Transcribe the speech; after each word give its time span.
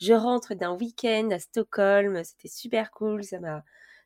je 0.00 0.12
rentre 0.12 0.54
d'un 0.54 0.74
week-end 0.74 1.30
à 1.30 1.38
Stockholm. 1.38 2.22
C'était 2.24 2.48
super 2.48 2.90
cool. 2.90 3.24
Ça 3.24 3.40
m'a, 3.40 3.62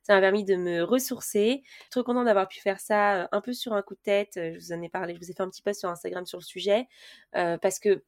permis 0.07 0.45
de 0.45 0.57
me 0.57 0.83
ressourcer. 0.83 1.63
Trop 1.91 2.03
content 2.03 2.25
d'avoir 2.25 2.49
pu 2.49 2.61
faire 2.61 2.81
ça 2.81 3.23
euh, 3.23 3.29
un 3.33 3.41
peu 3.41 3.53
sur 3.53 3.73
un 3.73 3.83
coup 3.83 3.95
de 3.95 4.01
tête. 4.01 4.37
Euh, 4.37 4.55
je 4.55 4.59
vous 4.59 4.73
en 4.73 4.83
ai 4.83 4.89
parlé. 4.89 5.15
Je 5.15 5.21
vous 5.21 5.31
ai 5.31 5.35
fait 5.35 5.43
un 5.43 5.51
petit 5.51 5.63
post 5.63 5.81
sur 5.81 5.89
Instagram 5.89 6.27
sur 6.27 6.39
le 6.39 6.45
sujet 6.45 6.87
parce 7.33 7.79
que 7.79 8.03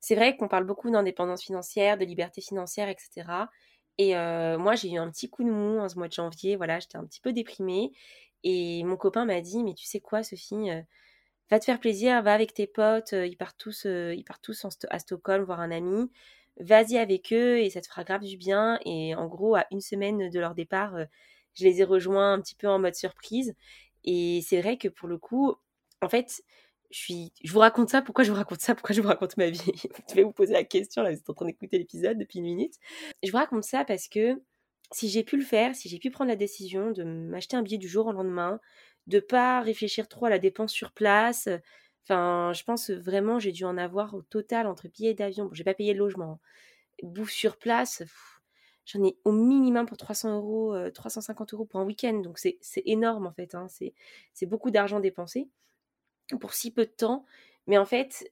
c'est 0.00 0.14
vrai 0.14 0.36
qu'on 0.36 0.48
parle 0.48 0.64
beaucoup 0.64 0.90
d'indépendance 0.90 1.42
financière, 1.42 1.98
de 1.98 2.04
liberté 2.04 2.40
financière, 2.40 2.88
etc. 2.88 3.26
Et 3.98 4.14
moi, 4.14 4.74
j'ai 4.74 4.90
eu 4.90 4.98
un 4.98 5.10
petit 5.10 5.28
coup 5.28 5.44
de 5.44 5.50
mou 5.50 5.78
en 5.78 5.88
ce 5.88 5.96
mois 5.96 6.08
de 6.08 6.12
janvier. 6.12 6.56
Voilà, 6.56 6.80
j'étais 6.80 6.96
un 6.96 7.04
petit 7.04 7.20
peu 7.20 7.34
déprimée. 7.34 7.92
Et 8.42 8.82
mon 8.84 8.96
copain 8.96 9.26
m'a 9.26 9.42
dit, 9.42 9.62
mais 9.62 9.74
tu 9.74 9.84
sais 9.84 10.00
quoi, 10.00 10.22
Sophie, 10.22 10.70
va 11.50 11.58
te 11.58 11.66
faire 11.66 11.80
plaisir, 11.80 12.22
va 12.22 12.32
avec 12.32 12.54
tes 12.54 12.66
potes, 12.66 13.12
ils 13.12 13.36
partent 13.36 13.58
tous 13.58 13.86
à 14.88 14.98
Stockholm 14.98 15.44
voir 15.44 15.60
un 15.60 15.70
ami, 15.70 16.10
vas-y 16.58 16.98
avec 16.98 17.32
eux 17.32 17.58
et 17.58 17.70
ça 17.70 17.80
te 17.80 17.86
fera 17.86 18.04
grave 18.04 18.22
du 18.22 18.36
bien. 18.36 18.78
Et 18.84 19.14
en 19.14 19.26
gros, 19.26 19.54
à 19.56 19.66
une 19.70 19.80
semaine 19.80 20.30
de 20.30 20.40
leur 20.40 20.54
départ, 20.54 20.96
je 21.54 21.64
les 21.64 21.80
ai 21.80 21.84
rejoints 21.84 22.34
un 22.34 22.40
petit 22.40 22.54
peu 22.54 22.68
en 22.68 22.78
mode 22.78 22.94
surprise. 22.94 23.54
Et 24.04 24.40
c'est 24.46 24.60
vrai 24.60 24.78
que 24.78 24.88
pour 24.88 25.08
le 25.08 25.18
coup, 25.18 25.54
en 26.02 26.08
fait, 26.08 26.42
je 26.90 26.98
suis, 26.98 27.32
je 27.44 27.52
vous 27.52 27.60
raconte 27.60 27.88
ça. 27.90 28.02
Pourquoi 28.02 28.24
je 28.24 28.30
vous 28.30 28.36
raconte 28.36 28.60
ça 28.60 28.74
Pourquoi 28.74 28.94
je 28.94 29.00
vous 29.00 29.08
raconte 29.08 29.36
ma 29.36 29.50
vie? 29.50 29.60
Je 30.10 30.14
vais 30.14 30.22
vous 30.24 30.32
poser 30.32 30.52
la 30.52 30.64
question. 30.64 31.02
Là, 31.02 31.10
vous 31.12 31.18
êtes 31.18 31.30
en 31.30 31.34
train 31.34 31.46
d'écouter 31.46 31.78
l'épisode 31.78 32.18
depuis 32.18 32.38
une 32.40 32.46
minute. 32.46 32.74
Je 33.22 33.30
vous 33.30 33.36
raconte 33.36 33.64
ça 33.64 33.84
parce 33.84 34.08
que 34.08 34.42
si 34.92 35.08
j'ai 35.08 35.22
pu 35.22 35.36
le 35.36 35.44
faire, 35.44 35.74
si 35.76 35.88
j'ai 35.88 35.98
pu 35.98 36.10
prendre 36.10 36.30
la 36.30 36.36
décision 36.36 36.90
de 36.90 37.04
m'acheter 37.04 37.56
un 37.56 37.62
billet 37.62 37.78
du 37.78 37.88
jour 37.88 38.06
au 38.06 38.12
lendemain, 38.12 38.60
de 39.06 39.20
pas 39.20 39.60
réfléchir 39.60 40.08
trop 40.08 40.26
à 40.26 40.30
la 40.30 40.38
dépense 40.38 40.72
sur 40.72 40.92
place. 40.92 41.48
Enfin, 42.04 42.52
je 42.54 42.64
pense 42.64 42.90
vraiment, 42.90 43.38
j'ai 43.38 43.52
dû 43.52 43.64
en 43.64 43.76
avoir 43.76 44.14
au 44.14 44.22
total 44.22 44.66
entre 44.66 44.88
billets 44.88 45.14
d'avion. 45.14 45.46
Bon, 45.46 45.54
j'ai 45.54 45.64
pas 45.64 45.74
payé 45.74 45.92
le 45.92 45.98
logement. 45.98 46.32
Hein. 46.32 46.38
Bouffe 47.02 47.30
sur 47.30 47.56
place, 47.56 48.02
j'en 48.84 49.04
ai 49.04 49.16
au 49.24 49.32
minimum 49.32 49.86
pour 49.86 49.96
300 49.96 50.36
euros, 50.36 50.76
350 50.90 51.54
euros 51.54 51.64
pour 51.64 51.80
un 51.80 51.84
week-end. 51.84 52.20
Donc 52.20 52.38
c'est 52.38 52.58
énorme 52.84 53.26
en 53.26 53.32
fait. 53.32 53.54
Hein. 53.54 53.68
C'est 54.32 54.46
beaucoup 54.46 54.70
d'argent 54.70 55.00
dépensé 55.00 55.48
pour 56.40 56.52
si 56.54 56.70
peu 56.72 56.84
de 56.84 56.90
temps. 56.90 57.24
Mais 57.66 57.78
en 57.78 57.86
fait, 57.86 58.30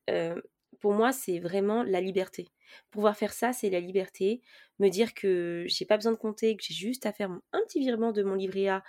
pour 0.81 0.93
moi, 0.93 1.13
c'est 1.13 1.39
vraiment 1.39 1.83
la 1.83 2.01
liberté. 2.01 2.49
Pouvoir 2.91 3.17
faire 3.17 3.33
ça, 3.33 3.53
c'est 3.53 3.71
la 3.71 3.81
liberté. 3.81 4.43
Me 4.79 4.89
dire 4.89 5.15
que 5.15 5.65
j'ai 5.67 5.85
pas 5.85 5.97
besoin 5.97 6.13
de 6.13 6.17
compter, 6.17 6.57
que 6.57 6.63
j'ai 6.63 6.75
juste 6.75 7.07
à 7.07 7.13
faire 7.13 7.31
un 7.31 7.61
petit 7.67 7.81
virement 7.81 8.13
de 8.13 8.23
mon 8.23 8.35
livret 8.35 8.69
A 8.69 8.85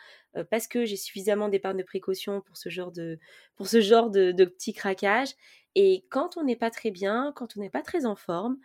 parce 0.52 0.68
que 0.68 0.86
j'ai 0.86 0.98
suffisamment 0.98 1.50
d'épargne 1.50 1.78
de 1.78 1.84
précaution 1.84 2.42
pour 2.42 2.58
ce 2.58 2.70
genre 2.70 2.92
de, 2.92 3.20
pour 3.56 3.68
ce 3.68 3.82
genre 3.82 4.10
de, 4.10 4.32
petits 4.46 4.74
craquages. 4.74 5.34
Et 5.76 6.06
quand 6.10 6.38
on 6.38 6.44
n'est 6.44 6.56
pas 6.56 6.70
très 6.72 6.92
bien, 6.92 7.34
quand 7.36 7.58
on 7.58 7.62
n'est 7.62 7.70
pas 7.70 7.82
très 7.82 8.06
en 8.06 8.16
forme, 8.16 8.58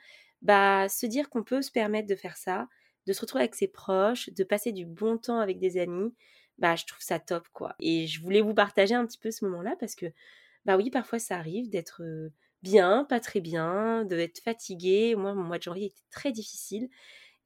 bah 0.42 0.88
se 0.88 1.06
dire 1.06 1.30
qu'on 1.30 1.42
peut 1.42 1.62
se 1.62 1.70
permettre 1.70 2.08
de 2.08 2.16
faire 2.16 2.36
ça, 2.36 2.68
de 3.06 3.12
se 3.12 3.20
retrouver 3.20 3.44
avec 3.44 3.54
ses 3.54 3.68
proches, 3.68 4.30
de 4.30 4.44
passer 4.44 4.72
du 4.72 4.84
bon 4.86 5.16
temps 5.18 5.38
avec 5.38 5.58
des 5.58 5.78
amis, 5.78 6.14
bah 6.58 6.76
je 6.76 6.84
trouve 6.84 7.00
ça 7.02 7.18
top 7.18 7.48
quoi. 7.52 7.74
Et 7.80 8.06
je 8.06 8.20
voulais 8.20 8.40
vous 8.42 8.54
partager 8.54 8.94
un 8.94 9.06
petit 9.06 9.18
peu 9.18 9.30
ce 9.30 9.44
moment-là 9.46 9.76
parce 9.80 9.94
que 9.94 10.06
bah 10.64 10.76
oui, 10.76 10.90
parfois 10.90 11.18
ça 11.18 11.36
arrive 11.36 11.70
d'être 11.70 12.02
bien, 12.64 13.04
pas 13.08 13.20
très 13.20 13.40
bien, 13.40 14.04
d'être 14.06 14.40
fatigué. 14.40 15.14
Moi, 15.16 15.34
mon 15.34 15.44
mois 15.44 15.58
de 15.58 15.62
janvier 15.62 15.86
était 15.86 16.02
très 16.10 16.32
difficile. 16.32 16.88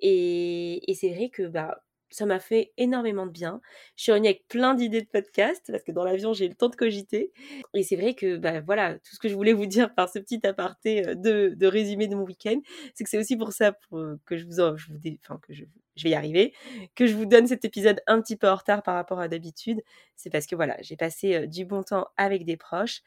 Et, 0.00 0.80
c'est 0.94 1.10
vrai 1.12 1.28
que 1.28 1.42
bah, 1.42 1.82
ça 2.10 2.24
m'a 2.24 2.38
fait 2.38 2.72
énormément 2.78 3.26
de 3.26 3.32
bien. 3.32 3.60
Je 3.96 4.04
suis 4.04 4.12
revenue 4.12 4.28
avec 4.28 4.46
plein 4.48 4.74
d'idées 4.74 5.02
de 5.02 5.08
podcast 5.08 5.64
parce 5.70 5.82
que 5.82 5.92
dans 5.92 6.04
l'avion, 6.04 6.32
j'ai 6.32 6.46
eu 6.46 6.48
le 6.48 6.54
temps 6.54 6.68
de 6.68 6.76
cogiter. 6.76 7.32
Et 7.74 7.82
c'est 7.82 7.96
vrai 7.96 8.14
que, 8.14 8.36
bah, 8.36 8.60
voilà, 8.60 8.94
tout 8.94 9.14
ce 9.14 9.18
que 9.18 9.28
je 9.28 9.34
voulais 9.34 9.52
vous 9.52 9.66
dire 9.66 9.92
par 9.94 10.08
ce 10.08 10.20
petit 10.20 10.40
aparté 10.46 11.02
de, 11.16 11.52
de 11.56 11.66
résumé 11.66 12.06
de 12.08 12.14
mon 12.14 12.24
week-end, 12.24 12.60
c'est 12.94 13.04
que 13.04 13.10
c'est 13.10 13.18
aussi 13.18 13.36
pour 13.36 13.52
ça 13.52 13.72
pour, 13.72 14.00
que 14.24 14.36
je 14.36 14.46
vous, 14.46 14.60
en, 14.60 14.76
que 14.76 15.52
je, 15.52 15.64
je 15.96 16.04
vais 16.04 16.10
y 16.10 16.14
arriver, 16.14 16.54
que 16.94 17.06
je 17.06 17.14
vous 17.14 17.26
donne 17.26 17.48
cet 17.48 17.64
épisode 17.64 18.00
un 18.06 18.22
petit 18.22 18.36
peu 18.36 18.48
en 18.48 18.54
retard 18.56 18.82
par 18.84 18.94
rapport 18.94 19.20
à 19.20 19.28
d'habitude. 19.28 19.82
C'est 20.16 20.30
parce 20.30 20.46
que, 20.46 20.54
voilà, 20.56 20.76
j'ai 20.80 20.96
passé 20.96 21.48
du 21.48 21.64
bon 21.64 21.82
temps 21.82 22.06
avec 22.16 22.44
des 22.44 22.56
proches. 22.56 23.02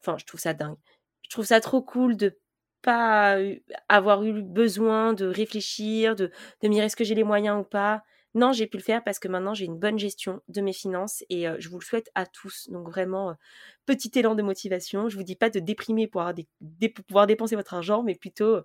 Enfin, 0.00 0.16
je 0.18 0.24
trouve 0.24 0.40
ça 0.40 0.54
dingue 0.54 0.76
je 1.22 1.30
trouve 1.30 1.46
ça 1.46 1.60
trop 1.60 1.82
cool 1.82 2.16
de 2.16 2.38
pas 2.82 3.36
avoir 3.88 4.22
eu 4.24 4.42
besoin 4.42 5.12
de 5.12 5.26
réfléchir, 5.26 6.14
de, 6.16 6.30
me 6.62 6.68
dire 6.68 6.84
est-ce 6.84 6.96
que 6.96 7.04
j'ai 7.04 7.14
les 7.14 7.24
moyens 7.24 7.60
ou 7.60 7.64
pas. 7.64 8.02
Non, 8.34 8.52
j'ai 8.52 8.66
pu 8.66 8.76
le 8.76 8.82
faire 8.82 9.02
parce 9.02 9.18
que 9.18 9.26
maintenant 9.26 9.54
j'ai 9.54 9.64
une 9.64 9.78
bonne 9.78 9.98
gestion 9.98 10.42
de 10.48 10.60
mes 10.60 10.72
finances 10.72 11.24
et 11.28 11.46
je 11.58 11.68
vous 11.68 11.78
le 11.78 11.84
souhaite 11.84 12.10
à 12.14 12.24
tous. 12.26 12.68
Donc 12.70 12.88
vraiment, 12.88 13.34
petit 13.86 14.10
élan 14.14 14.34
de 14.34 14.42
motivation. 14.42 15.08
Je 15.08 15.16
vous 15.16 15.22
dis 15.24 15.34
pas 15.34 15.50
de 15.50 15.58
déprimer 15.58 16.06
pour 16.06 16.22
pouvoir 17.06 17.26
dépenser 17.26 17.56
votre 17.56 17.74
argent, 17.74 18.02
mais 18.02 18.14
plutôt 18.14 18.60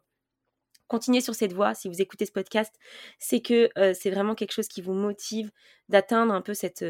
continuer 0.88 1.22
sur 1.22 1.34
cette 1.34 1.54
voie. 1.54 1.74
Si 1.74 1.88
vous 1.88 2.02
écoutez 2.02 2.26
ce 2.26 2.32
podcast, 2.32 2.74
c'est 3.18 3.42
que 3.42 3.70
c'est 3.96 4.12
vraiment 4.12 4.36
quelque 4.36 4.52
chose 4.52 4.68
qui 4.68 4.82
vous 4.82 4.94
motive 4.94 5.50
d'atteindre 5.90 6.34
un 6.34 6.42
peu 6.42 6.54
cette, 6.54 6.86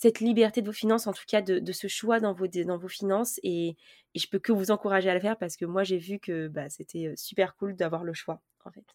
cette 0.00 0.20
liberté 0.20 0.62
de 0.62 0.66
vos 0.66 0.72
finances, 0.72 1.06
en 1.06 1.12
tout 1.12 1.24
cas 1.28 1.42
de, 1.42 1.72
ce 1.72 1.86
choix 1.86 2.20
dans 2.20 2.32
vos, 2.32 2.88
finances. 2.88 3.38
Et, 3.42 3.76
et, 4.14 4.18
je 4.18 4.28
peux 4.28 4.38
que 4.38 4.50
vous 4.50 4.70
encourager 4.70 5.10
à 5.10 5.14
le 5.14 5.20
faire 5.20 5.36
parce 5.36 5.58
que 5.58 5.66
moi, 5.66 5.84
j'ai 5.84 5.98
vu 5.98 6.18
que 6.18 6.48
bah, 6.48 6.70
c'était 6.70 7.12
super 7.16 7.54
cool 7.54 7.76
d'avoir 7.76 8.02
le 8.02 8.14
choix, 8.14 8.40
en 8.64 8.70
fait. 8.70 8.86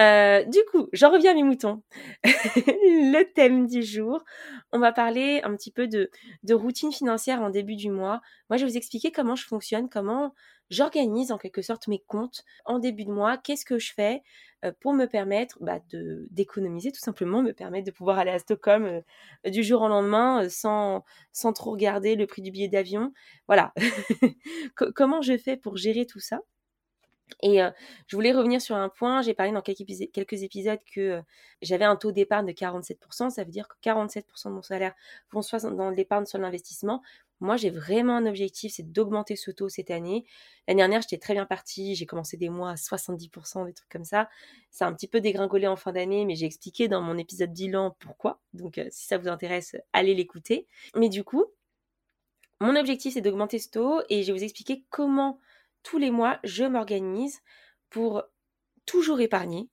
Euh, 0.00 0.42
du 0.44 0.58
coup, 0.72 0.88
j'en 0.92 1.12
reviens 1.12 1.30
à 1.30 1.34
mes 1.34 1.44
moutons. 1.44 1.80
le 2.24 3.22
thème 3.34 3.68
du 3.68 3.84
jour, 3.84 4.24
on 4.72 4.80
va 4.80 4.92
parler 4.92 5.40
un 5.44 5.54
petit 5.54 5.70
peu 5.70 5.86
de, 5.86 6.10
de 6.42 6.54
routine 6.54 6.90
financière 6.90 7.40
en 7.40 7.50
début 7.50 7.76
du 7.76 7.88
mois. 7.88 8.20
Moi, 8.50 8.56
je 8.56 8.64
vais 8.64 8.72
vous 8.72 8.76
expliquer 8.76 9.12
comment 9.12 9.36
je 9.36 9.46
fonctionne, 9.46 9.88
comment 9.88 10.34
j'organise 10.70 11.32
en 11.32 11.38
quelque 11.38 11.62
sorte 11.62 11.88
mes 11.88 11.98
comptes 12.00 12.44
en 12.64 12.78
début 12.78 13.04
de 13.04 13.12
mois. 13.12 13.36
Qu'est-ce 13.38 13.64
que 13.64 13.78
je 13.78 13.92
fais 13.94 14.22
euh, 14.64 14.72
pour 14.80 14.94
me 14.94 15.06
permettre 15.06 15.58
bah, 15.60 15.80
de 15.90 16.26
d'économiser 16.30 16.92
tout 16.92 17.00
simplement, 17.00 17.42
me 17.42 17.52
permettre 17.52 17.86
de 17.86 17.90
pouvoir 17.92 18.18
aller 18.18 18.30
à 18.30 18.38
Stockholm 18.38 18.84
euh, 19.46 19.50
du 19.50 19.62
jour 19.62 19.82
au 19.82 19.88
lendemain 19.88 20.48
sans, 20.48 21.04
sans 21.32 21.52
trop 21.52 21.72
regarder 21.72 22.16
le 22.16 22.26
prix 22.26 22.42
du 22.42 22.50
billet 22.50 22.68
d'avion? 22.68 23.12
Voilà. 23.48 23.72
comment 24.94 25.22
je 25.22 25.36
fais 25.38 25.56
pour 25.56 25.76
gérer 25.76 26.06
tout 26.06 26.20
ça? 26.20 26.40
Et 27.42 27.60
je 28.06 28.16
voulais 28.16 28.32
revenir 28.32 28.60
sur 28.60 28.76
un 28.76 28.88
point, 28.88 29.22
j'ai 29.22 29.34
parlé 29.34 29.52
dans 29.52 29.62
quelques, 29.62 30.42
épisodes 30.42 30.78
que 30.94 31.22
j'avais 31.60 31.84
un 31.84 31.96
taux 31.96 32.12
d'épargne 32.12 32.46
de 32.46 32.52
47%, 32.52 33.30
ça 33.30 33.44
veut 33.44 33.50
dire 33.50 33.68
que 33.68 33.74
47% 33.82 34.22
de 34.46 34.50
mon 34.50 34.62
salaire 34.62 34.94
vont 35.32 35.42
soit 35.42 35.68
dans 35.70 35.90
l'épargne, 35.90 36.26
soit 36.26 36.40
l'investissement. 36.40 37.02
Moi, 37.40 37.56
j'ai 37.56 37.68
vraiment 37.68 38.16
un 38.16 38.24
objectif, 38.24 38.72
c'est 38.74 38.90
d'augmenter 38.90 39.36
ce 39.36 39.50
taux 39.50 39.68
cette 39.68 39.90
année. 39.90 40.24
L'année 40.66 40.78
dernière, 40.78 41.02
j'étais 41.02 41.18
très 41.18 41.34
bien 41.34 41.44
partie, 41.44 41.94
j'ai 41.94 42.06
commencé 42.06 42.38
des 42.38 42.48
mois 42.48 42.70
à 42.70 42.74
70%, 42.76 43.66
des 43.66 43.74
trucs 43.74 43.90
comme 43.90 44.04
ça. 44.04 44.30
Ça 44.70 44.86
a 44.86 44.88
un 44.88 44.94
petit 44.94 45.08
peu 45.08 45.20
dégringolé 45.20 45.66
en 45.66 45.76
fin 45.76 45.92
d'année, 45.92 46.24
mais 46.24 46.34
j'ai 46.34 46.46
expliqué 46.46 46.88
dans 46.88 47.02
mon 47.02 47.18
épisode 47.18 47.52
bilan 47.52 47.94
pourquoi. 47.98 48.40
Donc, 48.54 48.80
si 48.90 49.06
ça 49.06 49.18
vous 49.18 49.28
intéresse, 49.28 49.76
allez 49.92 50.14
l'écouter. 50.14 50.66
Mais 50.94 51.10
du 51.10 51.24
coup, 51.24 51.44
mon 52.60 52.74
objectif, 52.74 53.12
c'est 53.12 53.20
d'augmenter 53.20 53.58
ce 53.58 53.68
taux 53.68 54.00
et 54.08 54.22
je 54.22 54.32
vais 54.32 54.38
vous 54.38 54.44
expliquer 54.44 54.84
comment 54.88 55.38
tous 55.86 55.98
les 55.98 56.10
mois, 56.10 56.40
je 56.42 56.64
m'organise 56.64 57.38
pour 57.90 58.24
toujours 58.86 59.20
épargner, 59.20 59.68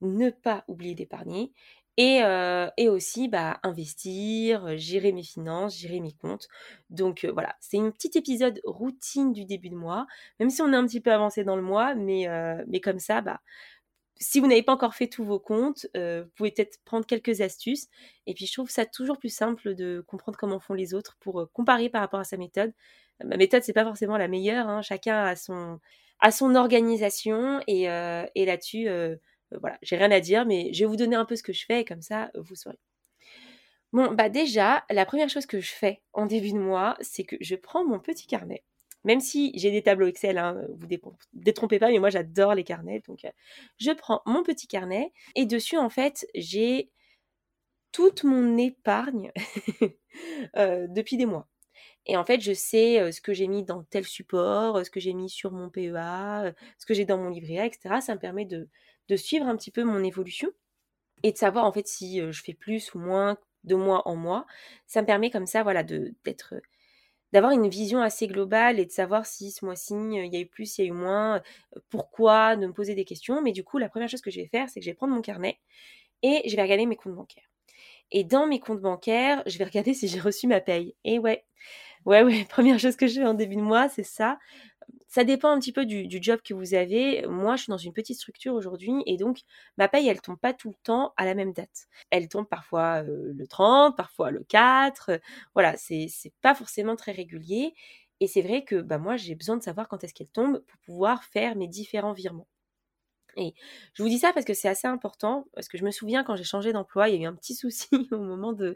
ne 0.00 0.30
pas 0.30 0.64
oublier 0.66 0.96
d'épargner 0.96 1.52
et, 1.96 2.20
euh, 2.24 2.68
aussi 2.88 3.28
bah, 3.28 3.60
investir, 3.62 4.76
gérer 4.76 5.12
mes 5.12 5.22
finances, 5.22 5.78
gérer 5.78 6.00
mes 6.00 6.14
comptes. 6.14 6.48
Donc 6.90 7.24
euh, 7.24 7.30
voilà, 7.30 7.54
c'est 7.60 7.78
un 7.78 7.92
petit 7.92 8.10
épisode 8.18 8.60
routine 8.64 9.32
du 9.32 9.44
début 9.44 9.70
de 9.70 9.76
mois, 9.76 10.08
même 10.40 10.50
si 10.50 10.62
on 10.62 10.72
est 10.72 10.76
un 10.76 10.84
petit 10.84 11.00
peu 11.00 11.12
avancé 11.12 11.44
dans 11.44 11.54
le 11.54 11.62
mois, 11.62 11.94
mais, 11.94 12.28
euh, 12.28 12.64
comme 12.82 12.98
ça, 12.98 13.20
bah, 13.20 13.40
si 14.16 14.40
vous 14.40 14.48
n'avez 14.48 14.64
pas 14.64 14.72
encore 14.72 14.96
fait 14.96 15.06
tous 15.08 15.24
vos 15.24 15.38
comptes, 15.38 15.86
vous 15.94 16.30
pouvez 16.34 16.50
peut-être 16.50 16.78
prendre 16.84 17.06
quelques 17.06 17.40
astuces. 17.40 17.88
Et 18.26 18.34
puis 18.34 18.46
je 18.46 18.52
trouve 18.52 18.70
ça 18.70 18.84
toujours 18.86 19.18
plus 19.18 19.34
simple 19.34 19.74
de 19.74 20.04
comprendre 20.08 20.38
comment 20.38 20.60
font 20.60 20.74
les 20.74 20.94
autres 20.94 21.16
pour 21.20 21.48
comparer 21.52 21.88
par 21.88 22.02
rapport 22.02 22.20
à 22.20 22.24
sa 22.24 22.36
méthode 22.36 22.72
ma 23.24 23.36
méthode 23.36 23.62
c'est 23.62 23.72
pas 23.72 23.84
forcément 23.84 24.16
la 24.16 24.28
meilleure. 24.28 24.68
Hein. 24.68 24.82
Chacun 24.82 25.24
a 25.24 25.36
son 26.30 26.54
organisation 26.54 27.60
et, 27.66 27.90
euh, 27.90 28.24
là-dessus, 28.36 28.88
euh, 28.88 29.16
voilà, 29.60 29.78
j'ai 29.82 29.96
rien 29.96 30.10
à 30.10 30.20
dire, 30.20 30.46
mais 30.46 30.72
je 30.72 30.80
vais 30.80 30.86
vous 30.86 30.96
donner 30.96 31.16
un 31.16 31.24
peu 31.24 31.36
ce 31.36 31.42
que 31.42 31.52
je 31.52 31.64
fais 31.64 31.80
et 31.80 31.84
comme 31.84 32.02
ça 32.02 32.30
vous 32.34 32.54
saurez. 32.54 32.78
Bon, 33.92 34.12
bah 34.12 34.30
déjà, 34.30 34.84
la 34.90 35.04
première 35.04 35.28
chose 35.28 35.44
que 35.46 35.60
je 35.60 35.70
fais 35.70 36.00
en 36.14 36.24
début 36.24 36.52
de 36.52 36.58
mois, 36.58 36.96
c'est 37.00 37.24
que 37.24 37.36
je 37.40 37.54
prends 37.54 37.84
mon 37.84 37.98
petit 37.98 38.26
carnet 38.26 38.64
Même 39.04 39.20
si 39.20 39.52
j'ai 39.54 39.70
des 39.70 39.82
tableaux 39.82 40.06
Excel, 40.06 40.38
hein, 40.38 40.56
vous 40.78 40.86
détrompez 41.34 41.78
pas, 41.78 41.90
mais 41.90 41.98
moi 41.98 42.08
j'adore 42.08 42.54
les 42.54 42.64
carnets. 42.64 43.02
Donc 43.06 43.26
je 43.78 43.90
prends 43.92 44.22
mon 44.26 44.42
petit 44.42 44.66
carnet 44.66 45.12
et 45.34 45.44
dessus 45.46 45.76
en 45.76 45.90
fait 45.90 46.26
j'ai 46.34 46.90
toute 47.92 48.24
mon 48.24 48.56
épargne 48.56 49.30
depuis 50.56 51.16
des 51.18 51.26
mois. 51.26 51.48
Et 52.06 52.16
en 52.16 52.24
fait, 52.24 52.40
je 52.40 52.52
sais 52.52 53.12
ce 53.12 53.20
que 53.20 53.32
j'ai 53.32 53.46
mis 53.46 53.62
dans 53.64 53.84
tel 53.84 54.04
support, 54.04 54.84
ce 54.84 54.90
que 54.90 55.00
j'ai 55.00 55.12
mis 55.14 55.30
sur 55.30 55.52
mon 55.52 55.70
PEA, 55.70 56.52
ce 56.78 56.86
que 56.86 56.94
j'ai 56.94 57.04
dans 57.04 57.18
mon 57.18 57.30
livret 57.30 57.58
A, 57.58 57.66
etc. 57.66 58.00
Ça 58.00 58.14
me 58.14 58.20
permet 58.20 58.44
de, 58.44 58.68
suivre 59.16 59.46
un 59.46 59.56
petit 59.56 59.70
peu 59.70 59.84
mon 59.84 60.02
évolution 60.02 60.50
et 61.22 61.32
de 61.32 61.36
savoir 61.38 61.64
en 61.66 61.72
fait 61.72 61.86
si 61.86 62.20
je 62.32 62.42
fais 62.42 62.54
plus 62.54 62.94
ou 62.94 62.98
moins 62.98 63.36
de 63.64 63.74
mois 63.76 64.08
en 64.08 64.16
mois. 64.16 64.46
Ça 64.86 65.02
me 65.02 65.06
permet 65.06 65.30
comme 65.30 65.46
ça, 65.46 65.62
voilà, 65.62 65.82
d'être 65.84 66.54
d'avoir 67.32 67.52
une 67.52 67.68
vision 67.68 68.00
assez 68.02 68.26
globale 68.26 68.78
et 68.78 68.86
de 68.86 68.90
savoir 68.90 69.26
si 69.26 69.50
ce 69.50 69.64
mois-ci 69.64 69.94
il 69.94 70.32
y 70.32 70.36
a 70.36 70.40
eu 70.40 70.46
plus, 70.46 70.78
il 70.78 70.82
y 70.82 70.84
a 70.84 70.88
eu 70.88 70.92
moins, 70.92 71.42
pourquoi, 71.88 72.56
de 72.56 72.66
me 72.66 72.72
poser 72.72 72.94
des 72.94 73.04
questions. 73.04 73.40
Mais 73.42 73.52
du 73.52 73.64
coup, 73.64 73.78
la 73.78 73.88
première 73.88 74.08
chose 74.08 74.20
que 74.20 74.30
je 74.30 74.40
vais 74.40 74.48
faire, 74.48 74.68
c'est 74.68 74.80
que 74.80 74.84
je 74.84 74.90
vais 74.90 74.94
prendre 74.94 75.14
mon 75.14 75.22
carnet 75.22 75.58
et 76.22 76.42
je 76.48 76.54
vais 76.54 76.62
regarder 76.62 76.86
mes 76.86 76.96
comptes 76.96 77.14
bancaires. 77.14 77.48
Et 78.10 78.24
dans 78.24 78.46
mes 78.46 78.60
comptes 78.60 78.80
bancaires, 78.80 79.42
je 79.46 79.56
vais 79.58 79.64
regarder 79.64 79.94
si 79.94 80.08
j'ai 80.08 80.20
reçu 80.20 80.46
ma 80.46 80.60
paye. 80.60 80.94
Et 81.04 81.18
ouais, 81.18 81.44
ouais, 82.06 82.22
ouais, 82.22 82.44
première 82.48 82.78
chose 82.78 82.96
que 82.96 83.06
je 83.06 83.20
fais 83.20 83.26
en 83.26 83.34
début 83.34 83.56
de 83.56 83.62
mois, 83.62 83.88
c'est 83.88 84.02
ça. 84.04 84.38
Ça 85.08 85.24
dépend 85.24 85.50
un 85.50 85.58
petit 85.58 85.72
peu 85.72 85.84
du, 85.84 86.08
job 86.22 86.40
que 86.42 86.54
vous 86.54 86.74
avez. 86.74 87.26
Moi, 87.26 87.56
je 87.56 87.64
suis 87.64 87.70
dans 87.70 87.76
une 87.76 87.92
petite 87.92 88.16
structure 88.16 88.54
aujourd'hui 88.54 88.94
et 89.06 89.16
donc 89.18 89.40
ma 89.76 89.88
paye, 89.88 90.08
elle 90.08 90.20
tombe 90.22 90.38
pas 90.38 90.54
tout 90.54 90.70
le 90.70 90.76
temps 90.82 91.12
à 91.16 91.26
la 91.26 91.34
même 91.34 91.52
date. 91.52 91.86
Elle 92.10 92.28
tombe 92.28 92.48
parfois 92.48 93.02
euh, 93.04 93.32
le 93.34 93.46
30, 93.46 93.96
parfois 93.96 94.30
le 94.30 94.42
4. 94.44 95.20
voilà, 95.54 95.76
c'est 95.76 96.08
pas 96.40 96.54
forcément 96.54 96.96
très 96.96 97.12
régulier. 97.12 97.74
Et 98.20 98.26
c'est 98.26 98.42
vrai 98.42 98.64
que 98.64 98.76
bah, 98.76 98.98
moi, 98.98 99.16
j'ai 99.16 99.34
besoin 99.34 99.56
de 99.56 99.62
savoir 99.62 99.88
quand 99.88 100.02
est-ce 100.04 100.14
qu'elle 100.14 100.30
tombe 100.30 100.60
pour 100.60 100.78
pouvoir 100.80 101.24
faire 101.24 101.56
mes 101.56 101.68
différents 101.68 102.12
virements. 102.12 102.48
Et 103.36 103.54
je 103.94 104.02
vous 104.02 104.08
dis 104.08 104.18
ça 104.18 104.32
parce 104.32 104.46
que 104.46 104.54
c'est 104.54 104.68
assez 104.68 104.88
important, 104.88 105.46
parce 105.54 105.68
que 105.68 105.78
je 105.78 105.84
me 105.84 105.90
souviens 105.90 106.24
quand 106.24 106.36
j'ai 106.36 106.44
changé 106.44 106.72
d'emploi, 106.72 107.08
il 107.08 107.16
y 107.16 107.18
a 107.18 107.22
eu 107.22 107.26
un 107.26 107.34
petit 107.34 107.54
souci 107.54 107.88
au 108.10 108.18
moment 108.18 108.52
de, 108.52 108.74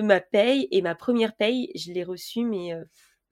ma 0.00 0.20
paye, 0.20 0.68
et 0.70 0.82
ma 0.82 0.94
première 0.94 1.36
paye, 1.36 1.70
je 1.74 1.92
l'ai 1.92 2.04
reçue, 2.04 2.44
mais 2.44 2.74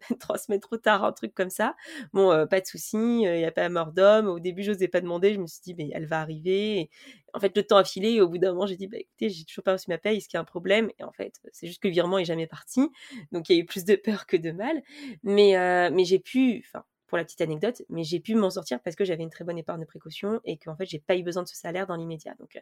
trois 0.21 0.39
semaines 0.39 0.61
trop 0.61 0.77
tard, 0.77 1.05
un 1.05 1.13
truc 1.13 1.35
comme 1.35 1.51
ça. 1.51 1.75
Bon, 2.13 2.47
pas 2.47 2.61
de 2.61 2.67
souci, 2.67 2.97
il 2.97 3.33
n'y 3.33 3.45
a 3.45 3.53
pas 3.53 3.69
mort 3.69 3.93
d'homme. 3.93 4.29
Au 4.29 4.39
début, 4.39 4.63
je 4.63 4.73
n'osais 4.73 4.89
pas 4.89 5.01
demander, 5.01 5.35
je 5.35 5.41
me 5.41 5.47
suis 5.47 5.61
dit, 5.63 5.75
mais 5.75 5.91
elle 5.93 6.07
va 6.07 6.21
arriver. 6.21 6.91
en 7.35 7.41
fait, 7.41 7.57
le 7.57 7.63
temps 7.63 7.77
a 7.77 7.85
filé, 7.85 8.13
et 8.13 8.21
au 8.21 8.29
bout 8.29 8.39
d'un 8.39 8.53
moment, 8.53 8.67
j'ai 8.67 8.77
dit, 8.77 8.87
bah 8.87 8.99
écoutez, 8.99 9.31
j'ai 9.31 9.45
toujours 9.45 9.65
pas 9.65 9.73
reçu 9.73 9.91
ma 9.91 9.99
paye, 9.99 10.19
est-ce 10.19 10.29
qu'il 10.29 10.37
y 10.37 10.39
a 10.39 10.43
un 10.43 10.45
problème? 10.45 10.91
Et 10.99 11.05
en 11.05 11.13
fait, 11.13 11.35
c'est 11.53 11.67
juste 11.67 11.83
que 11.83 11.89
le 11.89 11.93
virement 11.93 12.19
est 12.19 12.25
jamais 12.25 12.47
parti, 12.47 12.89
donc 13.33 13.49
il 13.49 13.57
y 13.57 13.59
a 13.59 13.63
eu 13.63 13.67
plus 13.67 13.85
de 13.85 13.97
peur 13.97 14.27
que 14.27 14.37
de 14.37 14.53
mal. 14.53 14.83
Mais, 15.23 15.55
mais 15.91 16.05
j'ai 16.05 16.19
pu, 16.19 16.65
enfin, 16.67 16.85
pour 17.07 17.19
la 17.19 17.25
petite 17.25 17.41
anecdote, 17.41 17.83
mais 17.89 18.05
j'ai 18.05 18.21
pu 18.21 18.35
m'en 18.35 18.51
sortir 18.51 18.81
parce 18.81 18.97
que 18.97 19.05
j'avais 19.05 19.23
une 19.23 19.31
très 19.31 19.45
bonne 19.45 19.59
épargne 19.59 19.81
de 19.81 19.87
précaution 19.87 20.41
et 20.45 20.57
qu'en 20.57 20.77
fait, 20.77 20.87
j'ai 20.87 20.99
pas 20.99 21.17
eu 21.17 21.23
besoin 21.23 21.43
de 21.43 21.49
ce 21.49 21.57
salaire 21.57 21.87
dans 21.87 21.97
l'immédiat. 21.97 22.35
Donc, 22.39 22.57
euh, 22.57 22.61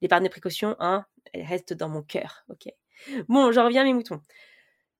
l'épargne 0.00 0.24
de 0.24 0.30
précaution, 0.30 0.76
hein, 0.78 1.04
elle 1.32 1.44
reste 1.44 1.72
dans 1.72 1.88
mon 1.88 2.02
cœur. 2.02 2.44
Ok. 2.48 2.72
Bon, 3.28 3.52
j'en 3.52 3.64
reviens 3.64 3.82
à 3.82 3.84
mes 3.84 3.92
moutons. 3.92 4.20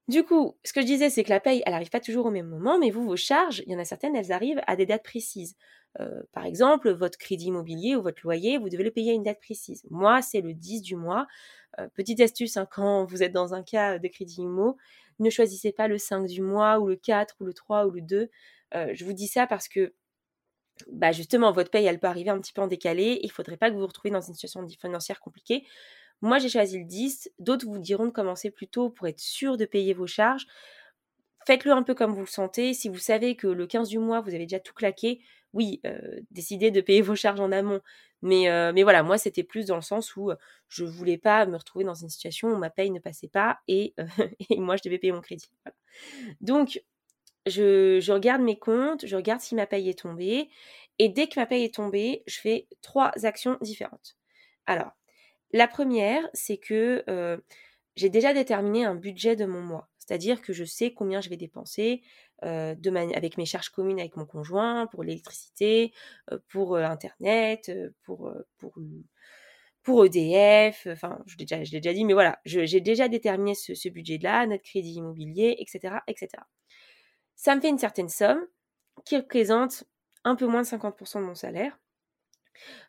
Du 0.08 0.23
coup, 0.23 0.56
ce 0.64 0.73
que 0.73 0.81
je 0.82 0.87
disais, 0.87 1.11
c'est 1.11 1.25
que 1.25 1.31
la 1.31 1.40
paye, 1.40 1.62
elle 1.67 1.73
n'arrive 1.73 1.90
pas 1.90 2.00
toujours 2.00 2.26
au 2.26 2.31
même 2.31 2.46
moment, 2.46 2.78
mais 2.78 2.90
vous, 2.90 3.05
vos 3.05 3.17
charges, 3.17 3.62
il 3.67 3.73
y 3.73 3.76
en 3.76 3.78
a 3.78 3.84
certaines, 3.84 4.14
elles 4.14 4.31
arrivent 4.31 4.61
à 4.67 4.76
des 4.76 4.87
dates 4.87 5.02
précises. 5.02 5.56
Euh, 5.99 6.23
par 6.32 6.44
exemple, 6.44 6.90
votre 6.93 7.19
crédit 7.19 7.46
immobilier 7.46 7.96
ou 7.96 8.02
votre 8.02 8.20
loyer, 8.23 8.58
vous 8.58 8.69
devez 8.69 8.84
le 8.84 8.93
payer 8.93 9.12
à 9.12 9.14
une 9.14 9.25
date 9.25 9.40
précise. 9.40 9.84
Moi, 9.90 10.23
c'est 10.23 10.43
le 10.43 10.55
10 10.55 10.82
du 10.82 10.94
mois. 10.94 11.26
Euh, 11.81 11.88
petite 11.94 12.20
astuce, 12.20 12.56
hein, 12.56 12.69
quand 12.70 13.05
vous 13.06 13.23
êtes 13.23 13.32
dans 13.32 13.55
un 13.55 13.62
cas 13.62 13.99
de 13.99 14.06
crédit 14.08 14.43
immo, 14.43 14.76
ne 15.19 15.31
choisissez 15.31 15.73
pas 15.73 15.88
le 15.88 15.99
5 15.99 16.26
du 16.26 16.43
mois 16.43 16.78
ou 16.78 16.87
le 16.87 16.96
4 16.96 17.37
ou 17.40 17.44
le 17.44 17.55
3 17.55 17.87
ou 17.87 17.90
le 17.90 18.02
2 18.02 18.31
je 18.73 19.05
vous 19.05 19.13
dis 19.13 19.29
ça 19.29 19.47
parce 19.47 19.69
que 19.69 19.95
bah 20.91 21.13
justement, 21.13 21.53
votre 21.53 21.71
paye, 21.71 21.87
elle 21.87 21.99
peut 21.99 22.07
arriver 22.07 22.31
un 22.31 22.41
petit 22.41 22.53
peu 22.53 22.63
en 22.63 22.67
décalé. 22.67 23.19
Il 23.23 23.29
ne 23.29 23.33
faudrait 23.33 23.57
pas 23.57 23.69
que 23.69 23.75
vous 23.75 23.81
vous 23.81 23.87
retrouviez 23.87 24.13
dans 24.13 24.21
une 24.21 24.35
situation 24.35 24.67
financière 24.69 25.21
compliquée. 25.21 25.65
Moi, 26.23 26.39
j'ai 26.39 26.49
choisi 26.49 26.79
le 26.79 26.85
10. 26.85 27.31
D'autres 27.39 27.67
vous 27.67 27.79
diront 27.79 28.07
de 28.07 28.11
commencer 28.11 28.51
plus 28.51 28.69
tôt 28.69 28.91
pour 28.91 29.07
être 29.07 29.21
sûr 29.21 29.57
de 29.57 29.65
payer 29.65 29.95
vos 29.95 30.07
charges. 30.07 30.47
Faites-le 31.47 31.73
un 31.73 31.83
peu 31.83 31.95
comme 31.95 32.13
vous 32.13 32.21
le 32.21 32.27
sentez. 32.27 32.75
Si 32.75 32.89
vous 32.89 32.99
savez 32.99 33.37
que 33.37 33.47
le 33.47 33.67
15 33.67 33.89
du 33.89 33.99
mois, 33.99 34.21
vous 34.21 34.31
avez 34.31 34.47
déjà 34.47 34.61
tout 34.61 34.75
claqué, 34.75 35.21
oui, 35.53 35.81
décidez 36.31 36.71
de 36.71 36.81
payer 36.81 37.03
vos 37.03 37.15
charges 37.17 37.41
en 37.41 37.53
amont. 37.53 37.81
Mais, 38.23 38.47
mais 38.73 38.83
voilà, 38.83 39.03
moi, 39.03 39.19
c'était 39.19 39.45
plus 39.45 39.67
dans 39.67 39.77
le 39.77 39.83
sens 39.83 40.17
où 40.17 40.33
je 40.69 40.85
ne 40.85 40.91
voulais 40.91 41.19
pas 41.19 41.47
me 41.47 41.57
retrouver 41.57 41.85
dans 41.85 41.95
une 41.95 42.09
situation 42.09 42.49
où 42.49 42.57
ma 42.57 42.71
paye 42.71 42.91
ne 42.91 42.99
passait 42.99 43.29
pas 43.29 43.61
et 43.69 43.95
moi, 44.57 44.77
je 44.77 44.83
devais 44.83 44.99
payer 44.99 45.12
mon 45.12 45.21
crédit. 45.21 45.51
Donc, 46.41 46.83
je, 47.47 48.13
regarde 48.13 48.43
mes 48.43 48.59
comptes, 48.59 49.07
je 49.07 49.17
regarde 49.17 49.41
si 49.41 49.55
ma 49.55 49.67
paye 49.67 49.89
est 49.89 50.01
tombée. 50.01 50.49
Et 50.99 51.09
dès 51.09 51.29
que 51.29 51.39
ma 51.39 51.47
paye 51.47 51.65
est 51.65 51.75
tombée, 51.75 52.23
je 52.27 52.41
fais 52.41 52.69
trois 52.83 53.13
actions 53.25 53.59
différentes. 53.61 54.17
Alors, 54.67 54.93
la 55.53 55.69
première, 55.69 56.23
c'est 56.33 56.57
que 56.57 57.05
euh, 57.09 57.37
j'ai 57.95 58.09
déjà 58.11 58.35
déterminé 58.35 58.85
un 58.85 58.95
budget 58.95 59.37
de 59.37 59.45
mon 59.45 59.61
mois. 59.61 59.89
C'est-à-dire 59.99 60.41
que 60.41 60.53
je 60.53 60.65
sais 60.65 60.93
combien 60.93 61.21
je 61.21 61.29
vais 61.29 61.37
dépenser 61.37 62.03
euh, 62.45 62.75
avec 63.15 63.39
mes 63.39 63.47
charges 63.47 63.71
communes 63.71 63.99
avec 64.01 64.17
mon 64.17 64.27
conjoint, 64.27 64.87
pour 64.87 65.05
l'électricité, 65.05 65.93
euh, 66.33 66.39
pour 66.49 66.77
Internet, 66.77 67.71
pour, 68.03 68.33
EDF. 70.05 70.89
Enfin, 70.91 71.23
je 71.27 71.37
l'ai 71.39 71.45
déjà, 71.45 71.63
déjà, 71.63 71.93
dit, 71.93 72.05
mais 72.05 72.13
voilà, 72.13 72.41
j'ai 72.45 72.81
déjà 72.81 73.09
déterminé 73.09 73.55
ce, 73.55 73.75
ce 73.75 73.89
budget-là, 73.89 74.47
notre 74.47 74.65
crédit 74.65 74.95
immobilier, 74.95 75.57
etc., 75.61 75.97
etc 76.09 76.43
ça 77.37 77.55
me 77.55 77.61
fait 77.61 77.69
une 77.69 77.79
certaine 77.79 78.09
somme 78.09 78.47
qui 79.05 79.17
représente 79.17 79.85
un 80.25 80.37
peu 80.37 80.47
moins 80.47 80.62
de 80.62 80.67
50% 80.67 81.21
de 81.21 81.27
mon 81.27 81.35
salaire. 81.35 81.79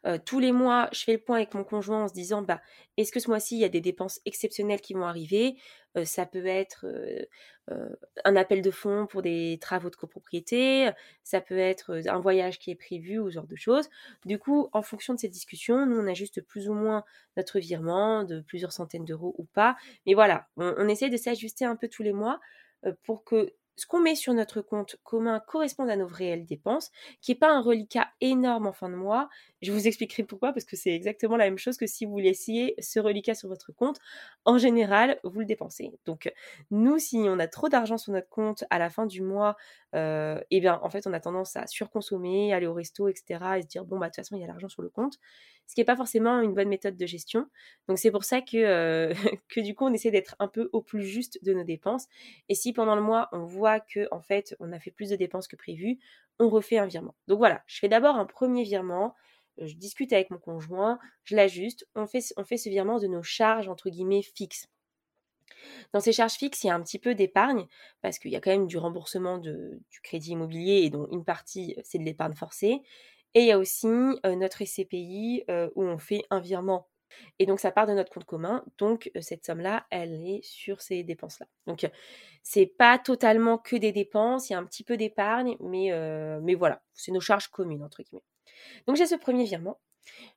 Euh, 0.05 0.17
tous 0.23 0.39
les 0.39 0.51
mois, 0.51 0.89
je 0.93 1.03
fais 1.03 1.13
le 1.13 1.19
point 1.19 1.37
avec 1.37 1.53
mon 1.53 1.63
conjoint 1.63 2.03
en 2.03 2.07
se 2.07 2.13
disant 2.13 2.41
bah, 2.41 2.61
est-ce 2.97 3.11
que 3.11 3.19
ce 3.19 3.29
mois-ci, 3.29 3.55
il 3.55 3.59
y 3.59 3.65
a 3.65 3.69
des 3.69 3.81
dépenses 3.81 4.19
exceptionnelles 4.25 4.81
qui 4.81 4.93
vont 4.93 5.05
arriver? 5.05 5.57
Euh, 5.97 6.05
Ça 6.05 6.25
peut 6.25 6.45
être 6.45 6.85
euh, 6.85 7.89
un 8.23 8.35
appel 8.35 8.61
de 8.61 8.71
fonds 8.71 9.07
pour 9.07 9.21
des 9.21 9.57
travaux 9.61 9.89
de 9.89 9.95
copropriété, 9.95 10.89
ça 11.23 11.41
peut 11.41 11.57
être 11.57 12.01
un 12.07 12.19
voyage 12.19 12.59
qui 12.59 12.71
est 12.71 12.75
prévu 12.75 13.19
ou 13.19 13.29
ce 13.29 13.35
genre 13.35 13.47
de 13.47 13.55
choses. 13.55 13.89
Du 14.25 14.39
coup, 14.39 14.69
en 14.73 14.81
fonction 14.81 15.13
de 15.13 15.19
ces 15.19 15.27
discussions, 15.29 15.85
nous, 15.85 15.97
on 15.97 16.07
ajuste 16.07 16.41
plus 16.41 16.69
ou 16.69 16.73
moins 16.73 17.03
notre 17.35 17.59
virement 17.59 18.23
de 18.23 18.39
plusieurs 18.41 18.71
centaines 18.71 19.05
d'euros 19.05 19.35
ou 19.37 19.45
pas. 19.45 19.75
Mais 20.05 20.13
voilà, 20.13 20.47
on, 20.55 20.73
on 20.77 20.87
essaie 20.87 21.09
de 21.09 21.17
s'ajuster 21.17 21.65
un 21.65 21.75
peu 21.75 21.89
tous 21.89 22.03
les 22.03 22.13
mois 22.13 22.39
pour 23.03 23.23
que 23.25 23.53
ce 23.77 23.85
qu'on 23.85 24.01
met 24.01 24.15
sur 24.15 24.33
notre 24.33 24.61
compte 24.61 24.97
commun 25.03 25.39
correspond 25.39 25.87
à 25.87 25.95
nos 25.95 26.07
réelles 26.07 26.45
dépenses, 26.45 26.91
qui 27.21 27.31
n'est 27.31 27.37
pas 27.37 27.51
un 27.51 27.61
reliquat 27.61 28.07
énorme 28.19 28.67
en 28.67 28.73
fin 28.73 28.89
de 28.89 28.95
mois. 28.95 29.29
Je 29.61 29.71
vous 29.71 29.87
expliquerai 29.87 30.23
pourquoi, 30.23 30.51
parce 30.51 30.65
que 30.65 30.75
c'est 30.75 30.93
exactement 30.93 31.37
la 31.37 31.45
même 31.45 31.59
chose 31.59 31.77
que 31.77 31.87
si 31.87 32.05
vous 32.05 32.17
laissiez 32.17 32.75
ce 32.79 32.99
reliquat 32.99 33.35
sur 33.35 33.47
votre 33.47 33.71
compte. 33.71 33.99
En 34.45 34.57
général, 34.57 35.19
vous 35.23 35.39
le 35.39 35.45
dépensez. 35.45 35.91
Donc, 36.05 36.31
nous, 36.71 36.97
si 36.97 37.17
on 37.19 37.39
a 37.39 37.47
trop 37.47 37.69
d'argent 37.69 37.97
sur 37.97 38.11
notre 38.13 38.29
compte 38.29 38.63
à 38.69 38.79
la 38.79 38.89
fin 38.89 39.05
du 39.05 39.21
mois, 39.21 39.55
euh, 39.95 40.41
eh 40.51 40.59
bien, 40.59 40.79
en 40.83 40.89
fait, 40.89 41.07
on 41.07 41.13
a 41.13 41.19
tendance 41.19 41.55
à 41.55 41.67
surconsommer, 41.67 42.53
aller 42.53 42.67
au 42.67 42.73
resto, 42.73 43.07
etc., 43.07 43.57
et 43.57 43.61
se 43.61 43.67
dire, 43.67 43.85
bon, 43.85 43.99
bah, 43.99 44.07
de 44.07 44.11
toute 44.11 44.17
façon, 44.17 44.35
il 44.35 44.41
y 44.41 44.43
a 44.43 44.47
l'argent 44.47 44.69
sur 44.69 44.81
le 44.81 44.89
compte 44.89 45.19
ce 45.67 45.75
qui 45.75 45.81
n'est 45.81 45.85
pas 45.85 45.95
forcément 45.95 46.41
une 46.41 46.53
bonne 46.53 46.69
méthode 46.69 46.97
de 46.97 47.05
gestion. 47.05 47.47
Donc 47.87 47.99
c'est 47.99 48.11
pour 48.11 48.23
ça 48.23 48.41
que, 48.41 48.57
euh, 48.57 49.13
que 49.49 49.59
du 49.59 49.75
coup 49.75 49.85
on 49.85 49.93
essaie 49.93 50.11
d'être 50.11 50.35
un 50.39 50.47
peu 50.47 50.69
au 50.73 50.81
plus 50.81 51.03
juste 51.03 51.43
de 51.43 51.53
nos 51.53 51.63
dépenses. 51.63 52.07
Et 52.49 52.55
si 52.55 52.73
pendant 52.73 52.95
le 52.95 53.01
mois 53.01 53.29
on 53.33 53.43
voit 53.43 53.79
que 53.79 54.07
en 54.11 54.21
fait 54.21 54.55
on 54.59 54.71
a 54.71 54.79
fait 54.79 54.91
plus 54.91 55.09
de 55.09 55.15
dépenses 55.15 55.47
que 55.47 55.55
prévu, 55.55 55.99
on 56.39 56.49
refait 56.49 56.77
un 56.77 56.87
virement. 56.87 57.15
Donc 57.27 57.37
voilà, 57.37 57.63
je 57.67 57.79
fais 57.79 57.89
d'abord 57.89 58.15
un 58.15 58.25
premier 58.25 58.63
virement, 58.63 59.13
je 59.59 59.75
discute 59.75 60.13
avec 60.13 60.29
mon 60.29 60.37
conjoint, 60.37 60.99
je 61.23 61.35
l'ajuste, 61.35 61.87
on 61.95 62.07
fait, 62.07 62.23
on 62.37 62.43
ce 62.43 62.69
virement 62.69 62.99
de 62.99 63.07
nos 63.07 63.23
charges 63.23 63.67
entre 63.67 63.89
guillemets 63.89 64.21
fixes. 64.21 64.67
Dans 65.93 65.99
ces 65.99 66.11
charges 66.11 66.33
fixes, 66.33 66.63
il 66.63 66.67
y 66.67 66.69
a 66.69 66.75
un 66.75 66.81
petit 66.81 66.99
peu 66.99 67.15
d'épargne 67.15 67.65
parce 68.01 68.19
qu'il 68.19 68.31
y 68.31 68.35
a 68.35 68.41
quand 68.41 68.51
même 68.51 68.67
du 68.67 68.77
remboursement 68.77 69.37
du 69.37 70.01
crédit 70.03 70.31
immobilier 70.31 70.83
et 70.83 70.89
dont 70.89 71.07
une 71.11 71.25
partie 71.25 71.75
c'est 71.83 71.97
de 71.97 72.03
l'épargne 72.03 72.33
forcée. 72.35 72.81
Et 73.33 73.41
il 73.41 73.45
y 73.47 73.51
a 73.51 73.59
aussi 73.59 73.87
notre 73.87 74.63
SCPI 74.63 75.43
où 75.75 75.83
on 75.83 75.97
fait 75.97 76.23
un 76.29 76.39
virement. 76.39 76.87
Et 77.39 77.45
donc 77.45 77.59
ça 77.59 77.71
part 77.71 77.87
de 77.87 77.93
notre 77.93 78.11
compte 78.11 78.25
commun. 78.25 78.65
Donc 78.77 79.11
cette 79.21 79.45
somme-là, 79.45 79.85
elle 79.91 80.13
est 80.27 80.43
sur 80.43 80.81
ces 80.81 81.03
dépenses-là. 81.03 81.47
Donc 81.65 81.89
c'est 82.43 82.65
pas 82.65 82.99
totalement 82.99 83.57
que 83.57 83.75
des 83.75 83.91
dépenses, 83.91 84.49
il 84.49 84.53
y 84.53 84.55
a 84.55 84.59
un 84.59 84.65
petit 84.65 84.83
peu 84.83 84.97
d'épargne, 84.97 85.55
mais, 85.59 85.91
mais 86.41 86.55
voilà, 86.55 86.83
c'est 86.93 87.11
nos 87.11 87.21
charges 87.21 87.47
communes 87.47 87.83
entre 87.83 88.03
guillemets. 88.03 88.23
Donc 88.87 88.95
j'ai 88.95 89.05
ce 89.05 89.15
premier 89.15 89.45
virement. 89.45 89.79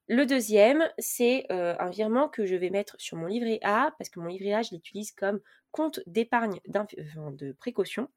Le 0.08 0.26
deuxième, 0.26 0.88
c'est 0.98 1.46
un 1.50 1.90
virement 1.90 2.28
que 2.28 2.44
je 2.44 2.56
vais 2.56 2.70
mettre 2.70 2.96
sur 2.98 3.16
mon 3.16 3.26
livret 3.26 3.60
A, 3.62 3.94
parce 3.98 4.10
que 4.10 4.20
mon 4.20 4.26
livret 4.26 4.52
A, 4.52 4.62
je 4.62 4.74
l'utilise 4.74 5.12
comme 5.12 5.40
compte 5.70 6.00
d'épargne 6.06 6.60
de 6.66 7.52
précaution. 7.52 8.08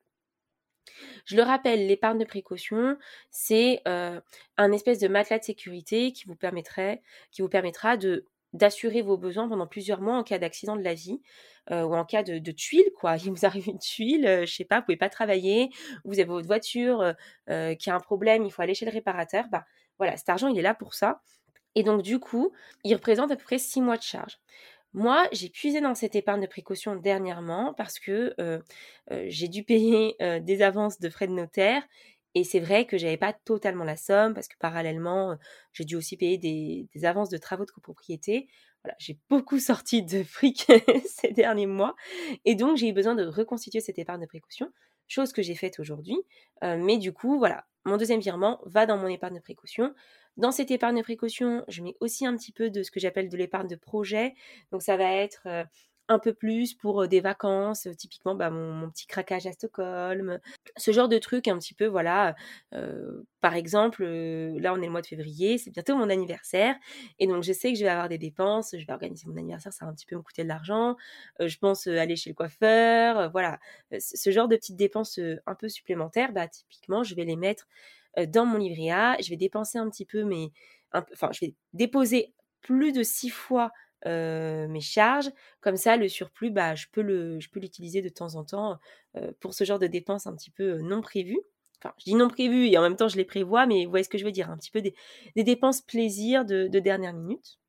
Je 1.25 1.35
le 1.35 1.43
rappelle, 1.43 1.87
l'épargne 1.87 2.19
de 2.19 2.25
précaution, 2.25 2.97
c'est 3.31 3.81
un 3.85 4.71
espèce 4.71 4.99
de 4.99 5.07
matelas 5.07 5.39
de 5.39 5.43
sécurité 5.43 6.11
qui 6.11 6.25
vous, 6.25 6.35
permettra 6.35 7.97
d'assurer 8.53 9.01
vos 9.01 9.17
besoins 9.17 9.47
pendant 9.47 9.67
plusieurs 9.67 10.01
mois 10.01 10.17
en 10.17 10.23
cas 10.23 10.39
d'accident 10.39 10.75
de 10.75 10.83
la 10.83 10.93
vie 10.93 11.21
ou 11.71 11.95
en 11.95 12.05
cas 12.05 12.23
de, 12.23 12.51
tuile, 12.51 12.91
quoi. 12.99 13.15
Il 13.23 13.31
vous 13.31 13.45
arrive 13.45 13.67
une 13.67 13.79
tuile, 13.79 14.43
je 14.45 14.53
sais 14.53 14.65
pas, 14.65 14.79
vous 14.79 14.85
pouvez 14.85 14.97
pas 14.97 15.09
travailler, 15.09 15.69
vous 16.03 16.19
avez 16.19 16.25
votre 16.25 16.47
voiture 16.47 17.13
qui 17.47 17.89
a 17.89 17.95
un 17.95 17.99
problème, 17.99 18.45
il 18.45 18.51
faut 18.51 18.61
aller 18.61 18.75
chez 18.75 18.85
le 18.85 18.91
réparateur. 18.91 19.45
Bah 19.49 19.65
voilà, 19.97 20.17
cet 20.17 20.29
argent, 20.29 20.47
il 20.47 20.57
est 20.57 20.63
là 20.63 20.73
pour 20.73 20.93
ça. 20.93 21.21
Et 21.75 21.83
donc, 21.83 22.01
du 22.01 22.19
coup, 22.19 22.51
il 22.83 22.93
représente 22.93 23.31
à 23.31 23.35
peu 23.35 23.43
près 23.43 23.57
six 23.57 23.81
mois 23.81 23.97
de 23.97 24.03
charge. 24.03 24.39
Moi, 24.93 25.27
j'ai 25.31 25.49
puisé 25.49 25.81
dans 25.81 25.95
cette 25.95 26.15
épargne 26.15 26.41
de 26.41 26.47
précaution 26.47 26.95
dernièrement 26.95 27.73
parce 27.73 27.99
que 27.99 28.35
j'ai 29.09 29.47
dû 29.47 29.63
payer 29.63 30.15
des 30.41 30.61
avances 30.61 30.99
de 30.99 31.09
frais 31.09 31.27
de 31.27 31.33
notaire 31.33 31.83
et 32.35 32.43
c'est 32.43 32.59
vrai 32.59 32.85
que 32.85 32.97
j'avais 32.97 33.17
pas 33.17 33.33
totalement 33.33 33.83
la 33.83 33.95
somme 33.95 34.33
parce 34.33 34.47
que 34.47 34.57
parallèlement, 34.57 35.37
j'ai 35.71 35.85
dû 35.85 35.95
aussi 35.95 36.17
payer 36.17 36.37
des, 36.37 37.05
avances 37.05 37.29
de 37.29 37.37
travaux 37.37 37.65
de 37.65 37.71
copropriété. 37.71 38.47
J'ai 38.97 39.19
beaucoup 39.29 39.59
sorti 39.59 40.03
de 40.03 40.23
fric 40.23 40.67
ces 41.05 41.31
derniers 41.31 41.67
mois 41.67 41.95
et 42.45 42.55
donc 42.55 42.77
j'ai 42.77 42.89
eu 42.89 42.93
besoin 42.93 43.15
de 43.15 43.25
reconstituer 43.25 43.81
cette 43.81 43.99
épargne 43.99 44.21
de 44.21 44.27
précaution, 44.27 44.71
chose 45.07 45.31
que 45.31 45.41
j'ai 45.41 45.55
faite 45.55 45.79
aujourd'hui. 45.79 46.17
mais 46.61 46.97
du 46.97 47.13
coup, 47.13 47.37
voilà, 47.37 47.65
mon 47.85 47.97
deuxième 47.97 48.19
virement 48.21 48.61
va 48.65 48.85
dans 48.85 48.97
mon 48.97 49.07
épargne 49.07 49.35
de 49.35 49.41
précaution. 49.41 49.93
Dans 50.37 50.51
cette 50.51 50.71
épargne 50.71 50.97
de 50.97 51.03
précaution, 51.03 51.63
je 51.67 51.83
mets 51.83 51.95
aussi 51.99 52.25
un 52.25 52.35
petit 52.35 52.51
peu 52.51 52.69
de 52.69 52.83
ce 52.83 52.91
que 52.91 52.99
j'appelle 52.99 53.29
de 53.29 53.37
l'épargne 53.37 53.67
de 53.67 53.75
projet. 53.75 54.33
Donc 54.71 54.81
ça 54.81 54.97
va 54.97 55.11
être 55.11 55.47
un 56.09 56.19
peu 56.19 56.33
plus 56.33 56.73
pour 56.73 57.07
des 57.07 57.21
vacances, 57.21 57.87
typiquement 57.97 58.35
bah, 58.35 58.49
mon, 58.49 58.89
petit 58.89 59.07
craquage 59.07 59.47
à 59.47 59.51
Stockholm, 59.53 60.39
ce 60.75 60.91
genre 60.91 61.07
de 61.07 61.17
truc 61.17 61.47
un 61.47 61.57
petit 61.57 61.73
peu, 61.73 61.85
voilà. 61.85 62.35
par 63.41 63.55
exemple, 63.55 64.03
là 64.03 64.73
on 64.73 64.81
est 64.81 64.85
le 64.85 64.91
mois 64.91 65.01
de 65.01 65.07
février, 65.07 65.57
c'est 65.57 65.71
bientôt 65.71 65.95
mon 65.95 66.09
anniversaire, 66.09 66.75
et 67.19 67.27
donc 67.27 67.43
je 67.43 67.53
sais 67.53 67.71
que 67.71 67.79
je 67.79 67.83
vais 67.83 67.89
avoir 67.89 68.09
des 68.09 68.17
dépenses, 68.17 68.75
je 68.77 68.85
vais 68.85 68.93
organiser 68.93 69.27
mon 69.27 69.37
anniversaire, 69.37 69.71
ça 69.71 69.85
va 69.85 69.91
un 69.91 69.95
petit 69.95 70.05
peu 70.05 70.15
me 70.15 70.21
coûter 70.21 70.43
de 70.43 70.49
l'argent, 70.49 70.97
je 71.39 71.57
pense 71.57 71.87
aller 71.87 72.15
chez 72.15 72.29
le 72.29 72.35
coiffeur, 72.35 73.31
voilà. 73.31 73.59
Ce 73.97 74.29
genre 74.29 74.47
de 74.47 74.57
petites 74.57 74.75
dépenses 74.75 75.19
un 75.45 75.55
peu 75.55 75.69
supplémentaires, 75.69 76.33
bah, 76.33 76.47
typiquement, 76.47 77.03
je 77.03 77.15
vais 77.15 77.25
les 77.25 77.37
mettre 77.37 77.67
dans 78.27 78.45
mon 78.45 78.57
livret 78.57 78.91
A, 78.91 79.17
je 79.21 79.29
vais 79.29 79.37
dépenser 79.37 79.77
un 79.77 79.89
petit 79.89 80.05
peu, 80.05 80.23
mais 80.23 80.51
enfin, 80.93 81.29
je 81.31 81.45
vais 81.45 81.55
déposer 81.73 82.33
plus 82.61 82.91
de 82.91 83.03
six 83.03 83.29
fois 83.29 83.71
mes 84.05 84.81
charges. 84.81 85.31
Comme 85.61 85.77
ça, 85.77 85.97
le 85.97 86.07
surplus, 86.07 86.51
bah, 86.51 86.75
je 86.75 86.87
peux 86.91 87.01
l'utiliser 87.01 88.01
de 88.01 88.09
temps 88.09 88.35
en 88.35 88.43
temps 88.43 88.77
pour 89.39 89.53
ce 89.53 89.63
genre 89.63 89.79
de 89.79 89.87
dépenses 89.87 90.27
un 90.27 90.35
petit 90.35 90.51
peu 90.51 90.79
non 90.81 91.01
prévues. 91.01 91.39
Enfin, 91.83 91.93
je 91.97 92.05
dis 92.05 92.15
non 92.15 92.29
prévues 92.29 92.67
et 92.67 92.77
en 92.77 92.81
même 92.81 92.95
temps, 92.95 93.09
je 93.09 93.17
les 93.17 93.25
prévois, 93.25 93.65
mais 93.65 93.83
vous 93.83 93.89
voyez 93.89 94.05
ce 94.05 94.09
que 94.09 94.17
je 94.17 94.23
veux 94.23 94.31
dire, 94.31 94.49
un 94.49 94.57
petit 94.57 94.71
peu 94.71 94.81
des, 94.81 94.93
dépenses 95.35 95.81
plaisir 95.81 96.45
de, 96.45 96.67
dernière 96.67 97.13
minute. 97.13 97.59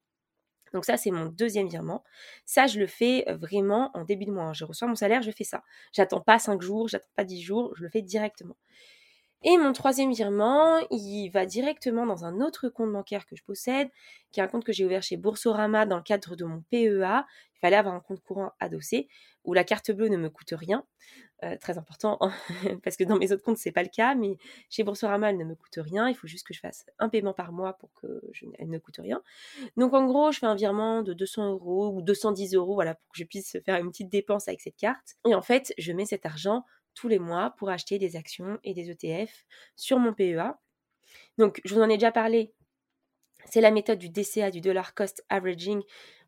Donc 0.73 0.85
ça, 0.85 0.97
c'est 0.97 1.11
mon 1.11 1.27
deuxième 1.27 1.69
virement. 1.69 2.05
Ça, 2.45 2.67
je 2.67 2.79
le 2.79 2.87
fais 2.87 3.25
vraiment 3.29 3.91
en 3.95 4.05
début 4.05 4.25
de 4.25 4.33
mois. 4.33 4.45
Hein. 4.45 4.53
Je 4.53 4.65
reçois 4.65 4.89
mon 4.89 4.97
salaire, 4.97 5.23
je 5.23 5.31
fais 5.31 5.45
ça. 5.45 5.63
J'attends 5.93 6.21
pas 6.21 6.39
cinq 6.39 6.63
jours, 6.63 6.89
j'attends 6.89 7.11
pas 7.17 7.25
dix 7.25 7.43
jours, 7.43 7.73
je 7.77 7.85
le 7.85 7.89
fais 7.91 8.03
directement. 8.03 8.57
Et 9.47 9.59
mon 9.59 9.75
troisième 9.75 10.11
virement, 10.11 10.79
il 10.91 11.29
va 11.29 11.45
directement 11.45 12.07
dans 12.07 12.25
un 12.25 12.41
autre 12.41 12.71
compte 12.71 12.91
bancaire 12.91 13.27
que 13.27 13.37
je 13.37 13.45
possède, 13.45 13.91
qui 14.33 14.41
est 14.41 14.43
un 14.43 14.49
compte 14.49 14.65
que 14.65 14.73
j'ai 14.73 14.87
ouvert 14.87 15.03
chez 15.03 15.19
Boursorama 15.19 15.85
dans 15.85 15.99
le 15.99 16.03
cadre 16.03 16.35
de 16.35 16.47
mon 16.47 16.63
PEA. 16.71 17.27
Il 17.55 17.61
fallait 17.61 17.77
avoir 17.77 17.95
un 17.95 18.01
compte 18.01 18.23
courant 18.23 18.53
adossé 18.59 19.07
où 19.45 19.53
la 19.53 19.63
carte 19.63 19.91
bleue 19.91 20.09
ne 20.09 20.17
me 20.17 20.31
coûte 20.31 20.55
rien. 20.57 20.87
Euh, 21.43 21.59
très 21.61 21.77
important, 21.77 22.19
parce 22.85 22.97
que 22.97 23.05
dans 23.05 23.17
mes 23.17 23.33
autres 23.33 23.43
comptes, 23.43 23.59
c'est 23.59 23.73
pas 23.73 23.83
le 23.83 23.91
cas, 23.91 24.15
mais 24.15 24.39
chez 24.71 24.83
Boursorama, 24.83 25.29
elle 25.29 25.37
ne 25.37 25.45
me 25.45 25.55
coûte 25.55 25.77
rien. 25.77 26.09
Il 26.09 26.15
faut 26.15 26.27
juste 26.27 26.47
que 26.47 26.55
je 26.55 26.61
fasse 26.61 26.87
un 26.99 27.11
paiement 27.11 27.35
par 27.35 27.53
mois 27.53 27.75
pour 27.75 27.93
que 27.93 28.23
elle 28.59 28.71
ne 28.71 28.79
coûte 28.79 28.97
rien. 28.99 29.21
Donc 29.77 29.93
en 29.93 30.07
gros, 30.07 30.33
je 30.33 30.39
fais 30.39 30.47
un 30.47 30.55
virement 30.55 31.03
de 31.03 31.13
200 31.13 31.51
euros 31.51 31.93
ou 31.95 32.01
210 32.01 32.55
euros, 32.55 32.73
voilà, 32.75 32.95
pour 32.95 33.13
que 33.13 33.19
je 33.19 33.25
puisse 33.25 33.59
faire 33.67 33.77
une 33.77 33.91
petite 33.91 34.09
dépense 34.09 34.49
avec 34.49 34.63
cette 34.63 34.77
carte. 34.77 35.17
Et 35.29 35.35
en 35.35 35.43
fait, 35.43 35.75
je 35.77 35.93
mets 35.93 36.07
cet 36.07 36.25
argent 36.25 36.65
tous 36.95 37.09
les 37.09 37.19
mois 37.19 37.55
pour 37.59 37.71
acheter 37.71 37.99
des 37.99 38.17
actions 38.17 38.59
et 38.65 38.75
des 38.75 38.91
ETF 38.91 39.45
sur 39.77 39.99
mon 39.99 40.13
PEA. 40.13 40.55
Donc, 41.39 41.61
je 41.65 41.75
vous 41.75 41.81
en 41.81 41.89
ai 41.89 41.97
déjà 41.97 42.13
parlé. 42.13 42.53
C'est 43.47 43.61
la 43.61 43.71
méthode 43.71 43.99
du 43.99 44.09
DCA, 44.09 44.51
du 44.51 44.61
dollar 44.61 44.95
cost 44.95 45.25
averaging, 45.29 45.83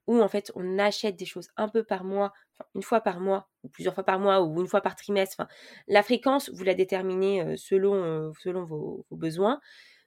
où 0.07 0.21
en 0.21 0.29
fait 0.29 0.53
on 0.55 0.79
achète 0.79 1.17
des 1.17 1.25
choses 1.25 1.49
un 1.57 1.69
peu 1.69 1.83
par 1.83 2.05
mois, 2.05 2.33
une 2.75 2.83
fois 2.83 3.01
par 3.01 3.21
mois, 3.21 3.49
ou 3.65 3.69
plusieurs 3.69 3.95
fois 3.95 4.05
par 4.05 4.19
mois, 4.19 4.43
ou 4.43 4.61
une 4.61 4.69
fois 4.69 4.81
par 4.81 4.97
trimestre. 4.97 5.47
La 5.89 6.03
fréquence, 6.03 6.51
vous 6.51 6.65
la 6.65 6.75
déterminez 6.75 7.43
euh, 7.43 7.57
selon, 7.57 7.95
euh, 7.95 8.31
vos, 8.65 9.07
besoins. 9.11 9.61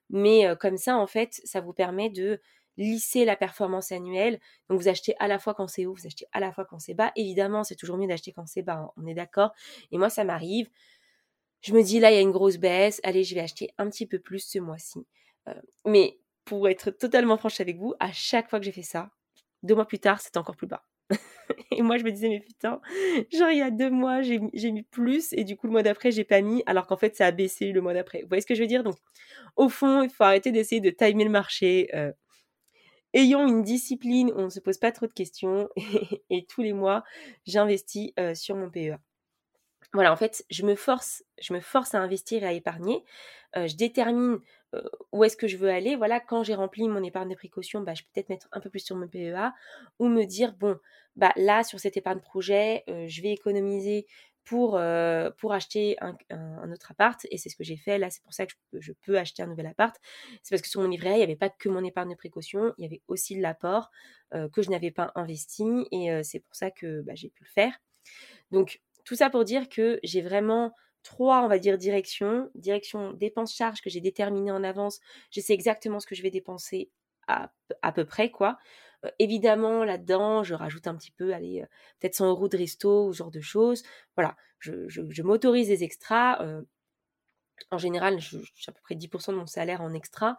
Mais 0.10 0.48
euh, 0.48 0.56
comme 0.56 0.78
ça, 0.78 0.98
en 0.98 1.08
fait, 1.08 1.42
ça 1.44 1.62
vous 1.62 1.74
permet 1.74 2.10
de 2.10 2.42
lisser 2.80 3.26
la 3.26 3.36
performance 3.36 3.92
annuelle. 3.92 4.40
Donc 4.70 4.82
vous 4.82 4.88
achetez 4.88 5.14
à 5.20 5.28
la 5.28 5.38
fois 5.38 5.54
quand 5.54 5.68
c'est 5.68 5.86
haut, 5.86 5.94
vous 5.94 6.08
achetez 6.08 6.26
à 6.32 6.40
la 6.40 6.52
fois 6.52 6.66
quand 6.66 6.80
c'est 6.80 6.96
bas. 6.96 7.12
Évidemment, 7.16 7.64
c'est 7.64 7.76
toujours 7.76 7.98
mieux 7.98 8.08
d'acheter 8.08 8.32
quand 8.32 8.48
c'est 8.48 8.64
bas, 8.64 8.78
hein, 8.78 8.92
on 8.98 9.06
est 9.06 9.14
d'accord. 9.14 9.52
Et 9.92 9.98
moi, 9.98 10.10
ça 10.10 10.24
m'arrive. 10.24 10.70
Je 11.62 11.74
me 11.74 11.84
dis 11.84 12.00
là, 12.00 12.10
il 12.10 12.16
y 12.16 12.18
a 12.18 12.22
une 12.22 12.32
grosse 12.32 12.58
baisse. 12.58 13.02
Allez, 13.04 13.24
je 13.24 13.36
vais 13.36 13.42
acheter 13.42 13.70
un 13.78 13.90
petit 13.90 14.08
peu 14.08 14.18
plus 14.18 14.40
ce 14.40 14.60
mois-ci. 14.60 15.06
Euh, 15.50 15.54
mais 15.86 16.20
pour 16.46 16.70
être 16.70 16.90
totalement 16.90 17.38
franche 17.38 17.60
avec 17.60 17.78
vous, 17.78 17.94
à 18.00 18.12
chaque 18.14 18.50
fois 18.50 18.60
que 18.60 18.66
j'ai 18.66 18.72
fait 18.72 18.82
ça, 18.82 19.12
deux 19.62 19.76
mois 19.76 19.86
plus 19.86 20.00
tard, 20.00 20.22
c'est 20.22 20.38
encore 20.38 20.56
plus 20.56 20.68
bas. 20.68 20.86
et 21.72 21.82
moi, 21.82 21.98
je 21.98 22.04
me 22.04 22.12
disais, 22.12 22.30
mais 22.30 22.40
putain, 22.40 22.80
genre, 23.34 23.50
il 23.50 23.58
y 23.58 23.62
a 23.62 23.72
deux 23.72 23.90
mois, 23.90 24.22
j'ai 24.22 24.40
mis 24.40 24.84
plus, 24.84 25.34
et 25.34 25.44
du 25.44 25.58
coup, 25.58 25.68
le 25.68 25.74
mois 25.74 25.84
d'après, 25.84 26.12
j'ai 26.12 26.24
pas 26.24 26.40
mis, 26.40 26.64
alors 26.66 26.88
qu'en 26.88 26.98
fait, 26.98 27.16
ça 27.16 27.26
a 27.26 27.32
baissé 27.32 27.72
le 27.74 27.82
mois 27.82 27.94
d'après. 27.94 28.22
Vous 28.22 28.30
voyez 28.30 28.42
ce 28.42 28.48
que 28.48 28.56
je 28.56 28.62
veux 28.62 28.68
dire? 28.68 28.84
Donc, 28.84 28.96
au 29.58 29.68
fond, 29.68 30.02
il 30.02 30.10
faut 30.10 30.24
arrêter 30.24 30.52
d'essayer 30.52 30.80
de 30.80 30.92
timer 30.92 31.26
le 31.26 31.30
marché. 31.30 31.90
Euh, 31.94 32.14
ayons 33.14 33.48
une 33.48 33.64
discipline 33.64 34.32
où 34.32 34.40
on 34.40 34.46
ne 34.46 34.50
se 34.50 34.60
pose 34.60 34.78
pas 34.78 34.92
trop 34.92 35.08
de 35.08 35.14
questions 35.14 35.70
et, 36.30 36.46
tous 36.46 36.62
les 36.62 36.74
mois, 36.74 37.04
j'investis 37.46 38.12
sur 38.34 38.56
mon 38.56 38.70
PEA. 38.70 38.98
Voilà, 39.94 40.14
en 40.14 40.16
fait, 40.16 40.46
je 40.50 40.66
me 40.66 40.76
force, 40.76 41.24
je 41.42 41.54
me 41.54 41.60
force 41.60 41.96
à 41.96 42.00
investir 42.00 42.44
et 42.44 42.48
à 42.48 42.54
épargner. 42.54 43.04
je 43.56 43.76
détermine 43.76 44.40
où 45.12 45.24
est-ce 45.24 45.36
que 45.36 45.48
je 45.48 45.58
veux 45.58 45.70
aller. 45.70 45.96
Voilà, 45.96 46.20
quand 46.20 46.44
j'ai 46.44 46.54
rempli 46.54 46.88
mon 46.88 47.04
épargne 47.04 47.30
de 47.30 47.36
précaution, 47.36 47.82
bah, 47.82 47.94
je 47.96 48.04
peux 48.04 48.10
peut-être 48.14 48.30
mettre 48.30 48.48
un 48.52 48.60
peu 48.60 48.70
plus 48.70 48.82
sur 48.82 48.96
mon 48.96 49.08
PEA 49.08 49.54
ou 49.98 50.08
me 50.08 50.26
dire 50.26 50.54
bon, 50.54 50.78
bah 51.16 51.34
là 51.36 51.64
sur 51.64 51.80
cette 51.80 51.98
épargne 51.98 52.20
projet, 52.20 52.84
je 52.88 53.22
vais 53.22 53.32
économiser 53.32 54.06
pour, 54.50 54.82
pour 55.38 55.54
acheter 55.54 55.96
un, 56.02 56.72
autre 56.72 56.92
appart. 56.92 57.20
Et 57.30 57.38
c'est 57.38 57.50
ce 57.50 57.56
que 57.56 57.64
j'ai 57.64 57.78
fait. 57.78 58.00
Là, 58.00 58.10
c'est 58.10 58.24
pour 58.24 58.34
ça 58.34 58.48
que 58.48 58.54
je 58.74 58.94
peux, 59.04 59.20
acheter 59.20 59.44
un 59.44 59.48
nouvel 59.48 59.68
appart. 59.68 59.96
C'est 60.42 60.56
parce 60.56 60.64
que 60.64 60.68
sur 60.68 60.82
mon 60.82 60.88
livret 60.88 61.14
il 61.14 61.18
n'y 61.18 61.24
avait 61.24 61.36
pas 61.36 61.50
que 61.50 61.70
mon 61.70 61.84
épargne 61.84 62.10
de 62.10 62.16
précaution, 62.16 62.74
il 62.78 62.84
y 62.84 62.88
avait 62.88 63.04
aussi 63.08 63.40
l'apport 63.40 63.92
que 64.32 64.62
je 64.62 64.72
n'avais 64.72 64.90
pas 64.90 65.12
investi. 65.14 65.86
Et 65.92 66.10
c'est 66.24 66.40
pour 66.40 66.56
ça 66.56 66.72
que 66.72 67.02
bah, 67.02 67.14
j'ai 67.14 67.30
pu 67.30 67.44
le 67.44 67.50
faire. 67.50 67.80
Donc, 68.50 68.82
tout 69.06 69.16
ça 69.16 69.30
pour 69.30 69.44
dire 69.44 69.70
que 69.70 70.00
j'ai 70.04 70.22
vraiment 70.22 70.74
trois, 71.04 71.44
on 71.44 71.48
va 71.48 71.60
dire, 71.60 71.78
directions. 71.78 72.50
Direction 72.56 73.14
dépenses-charges 73.14 73.82
que 73.82 73.90
j'ai 73.92 74.02
déterminées 74.02 74.52
en 74.52 74.64
avance. 74.64 75.00
Je 75.32 75.42
sais 75.42 75.54
exactement 75.54 76.00
ce 76.00 76.08
que 76.08 76.16
je 76.16 76.24
vais 76.24 76.32
dépenser 76.32 76.90
à, 77.28 77.52
à 77.84 77.92
peu 77.92 78.06
près, 78.06 78.32
quoi 78.32 78.58
évidemment, 79.20 79.84
là-dedans, 79.84 80.44
je 80.44 80.54
rajoute 80.54 80.88
un 80.88 80.96
petit 80.96 81.12
peu, 81.12 81.34
allez, 81.34 81.64
peut-être 82.00 82.16
100 82.16 82.30
euros 82.30 82.50
de 82.50 82.58
resto 82.58 83.08
ou 83.08 83.14
ce 83.14 83.20
genre 83.20 83.32
de 83.32 83.42
choses. 83.42 83.84
Voilà, 84.16 84.36
je, 84.60 85.22
m'autorise 85.22 85.68
des 85.68 85.84
extras. 85.84 86.44
en 87.72 87.78
général, 87.78 88.20
j'ai 88.20 88.40
à 88.68 88.72
peu 88.72 88.82
près 88.82 88.96
10% 88.96 89.32
de 89.32 89.38
mon 89.38 89.48
salaire 89.48 89.82
en 89.82 89.94
extra, 89.94 90.38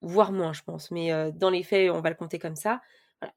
voire 0.00 0.32
moins, 0.32 0.52
je 0.52 0.62
pense. 0.62 0.90
Mais 0.90 1.10
dans 1.32 1.50
les 1.50 1.62
faits, 1.62 1.90
on 1.90 2.00
va 2.00 2.10
le 2.10 2.16
compter 2.16 2.38
comme 2.38 2.56
ça. 2.56 2.80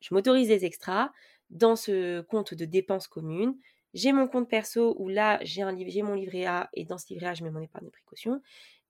je 0.01 0.13
m'autorise 0.13 0.49
des 0.49 0.65
extras 0.65 1.11
dans 1.49 1.75
ce 1.75 2.21
compte 2.21 2.53
de 2.53 2.65
dépenses 2.65 3.07
communes. 3.07 3.55
J'ai 3.93 4.11
mon 4.11 4.27
compte 4.27 4.49
perso 4.49 4.95
où 4.99 5.09
là, 5.09 5.39
j'ai 5.41 5.63
mon 5.63 6.13
livret 6.13 6.45
A 6.45 6.69
et 6.73 6.85
dans 6.85 6.97
ce 6.97 7.07
livret 7.09 7.27
A, 7.27 7.33
je 7.33 7.43
mets 7.43 7.51
mon 7.51 7.61
épargne 7.61 7.85
de 7.85 7.91
précaution. 7.91 8.41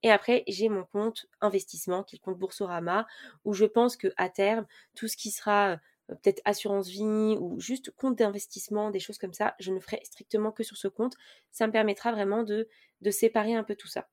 Et 0.03 0.11
après, 0.11 0.43
j'ai 0.47 0.69
mon 0.69 0.85
compte 0.85 1.25
investissement 1.41 2.03
qui 2.03 2.15
est 2.15 2.19
le 2.19 2.23
compte 2.23 2.39
Boursorama 2.39 3.05
où 3.43 3.53
je 3.53 3.65
pense 3.65 3.97
que 3.97 4.07
à 4.17 4.29
terme, 4.29 4.65
tout 4.95 5.07
ce 5.07 5.17
qui 5.17 5.31
sera 5.31 5.77
peut-être 6.07 6.41
assurance 6.45 6.87
vie 6.87 7.37
ou 7.39 7.59
juste 7.59 7.91
compte 7.91 8.17
d'investissement, 8.17 8.91
des 8.91 8.99
choses 8.99 9.17
comme 9.17 9.33
ça, 9.33 9.55
je 9.59 9.71
ne 9.71 9.79
ferai 9.79 9.99
strictement 10.03 10.51
que 10.51 10.63
sur 10.63 10.77
ce 10.77 10.87
compte. 10.87 11.15
Ça 11.51 11.67
me 11.67 11.71
permettra 11.71 12.11
vraiment 12.11 12.43
de, 12.43 12.67
de 13.01 13.11
séparer 13.11 13.55
un 13.55 13.63
peu 13.63 13.75
tout 13.75 13.87
ça. 13.87 14.07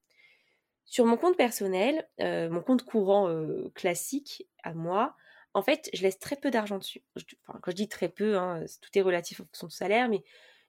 Sur 0.85 1.05
mon 1.07 1.17
compte 1.17 1.37
personnel, 1.37 2.09
mon 2.21 2.63
compte 2.63 2.85
courant 2.85 3.29
classique 3.75 4.49
à 4.63 4.73
moi, 4.75 5.17
en 5.57 5.63
fait, 5.63 5.89
je 5.95 6.03
laisse 6.03 6.19
très 6.19 6.37
peu 6.37 6.51
d'argent 6.51 6.77
dessus. 6.77 7.03
quand 7.47 7.71
je 7.71 7.77
dis 7.77 7.89
très 7.89 8.11
peu, 8.11 8.37
hein, 8.37 8.65
tout 8.83 8.91
est 8.99 9.01
relatif 9.01 9.41
en 9.41 9.45
fonction 9.45 9.67
du 9.69 9.75
salaire, 9.75 10.09
mais 10.09 10.23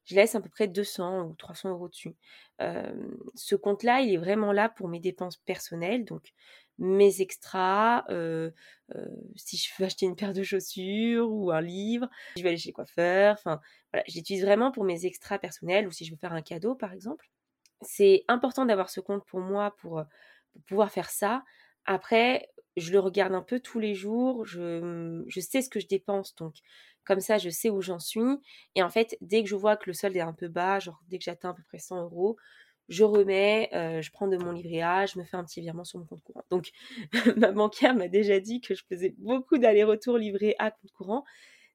je 0.08 0.16
laisse 0.16 0.36
à 0.36 0.42
peu 0.42 0.50
près 0.50 0.68
200 0.68 1.26
ou 1.26 1.36
300 1.36 1.70
euros 1.70 1.90
dessus. 1.90 2.16
ce 2.60 3.56
compte-là, 3.56 4.02
il 4.02 4.14
est 4.14 4.18
vraiment 4.18 4.52
là 4.52 4.70
pour 4.70 4.88
mes 4.88 5.00
dépenses 5.00 5.38
personnelles, 5.38 6.06
donc 6.06 6.34
mes 6.80 7.22
extras, 7.22 8.06
si 9.36 9.58
je 9.58 9.70
veux 9.78 9.86
acheter 9.86 10.06
une 10.06 10.16
paire 10.16 10.34
de 10.34 10.44
chaussures 10.44 11.30
ou 11.32 11.52
un 11.52 11.62
livre, 11.62 12.10
je 12.38 12.44
vais 12.44 12.50
aller 12.50 12.58
chez 12.58 12.72
coiffeur, 12.72 13.34
enfin 13.34 13.60
voilà, 13.92 14.04
j'utilise 14.08 14.44
vraiment 14.44 14.72
pour 14.72 14.84
mes 14.86 15.06
extras 15.06 15.40
personnels 15.40 15.88
ou 15.88 15.92
si 15.92 16.06
je 16.06 16.12
veux 16.12 16.18
faire 16.18 16.34
un 16.34 16.42
cadeau 16.42 16.76
par 16.76 16.94
exemple. 16.94 17.30
C'est 17.82 18.24
important 18.28 18.66
d'avoir 18.66 18.90
ce 18.90 19.02
compte 19.02 19.26
pour 19.26 19.40
moi 19.40 19.76
pour, 19.78 20.04
pour 20.54 20.62
pouvoir 20.64 20.92
faire 20.92 21.10
ça. 21.10 21.44
Après, 21.86 22.50
je 22.76 22.92
le 22.92 23.00
regarde 23.00 23.34
un 23.34 23.42
peu 23.42 23.60
tous 23.60 23.80
les 23.80 23.96
jours, 23.96 24.46
je, 24.46 25.24
je 25.28 25.40
sais 25.40 25.62
ce 25.62 25.70
que 25.70 25.80
je 25.80 25.88
dépense, 25.88 26.36
donc 26.36 26.56
comme 27.08 27.22
ça, 27.22 27.38
je 27.38 27.50
sais 27.50 27.70
où 27.70 27.82
j'en 27.82 28.00
suis. 28.00 28.22
Et 28.76 28.84
en 28.84 28.90
fait, 28.90 29.18
dès 29.22 29.42
que 29.42 29.50
je 29.50 29.56
vois 29.56 29.78
que 29.78 29.86
le 29.88 29.94
solde 29.94 30.16
est 30.18 30.22
un 30.22 30.34
peu 30.34 30.50
bas, 30.50 30.80
genre 30.80 31.02
dès 31.08 31.18
que 31.18 31.24
j'atteins 31.24 31.52
à 31.52 31.54
peu 31.54 31.64
près 31.64 31.80
100 31.80 32.04
euros, 32.04 32.36
je 32.90 33.04
remets, 33.04 33.70
euh, 33.74 34.02
je 34.02 34.12
prends 34.12 34.28
de 34.28 34.38
mon 34.38 34.52
livret 34.52 34.82
A, 34.82 35.06
je 35.06 35.18
me 35.20 35.24
fais 35.24 35.38
un 35.38 35.44
petit 35.44 35.62
virement 35.62 35.86
sur 35.86 36.00
mon 36.00 36.06
compte 36.06 36.22
courant. 36.22 36.44
Donc, 36.52 36.72
ma 37.38 37.52
banquière 37.52 37.96
m'a 37.96 38.10
déjà 38.10 38.40
dit 38.40 38.62
que 38.62 38.76
je 38.76 38.84
faisais 38.90 39.16
beaucoup 39.18 39.58
d'allers-retours 39.58 40.18
livret 40.18 40.56
A, 40.60 40.72
compte 40.72 40.92
courant. 40.92 41.24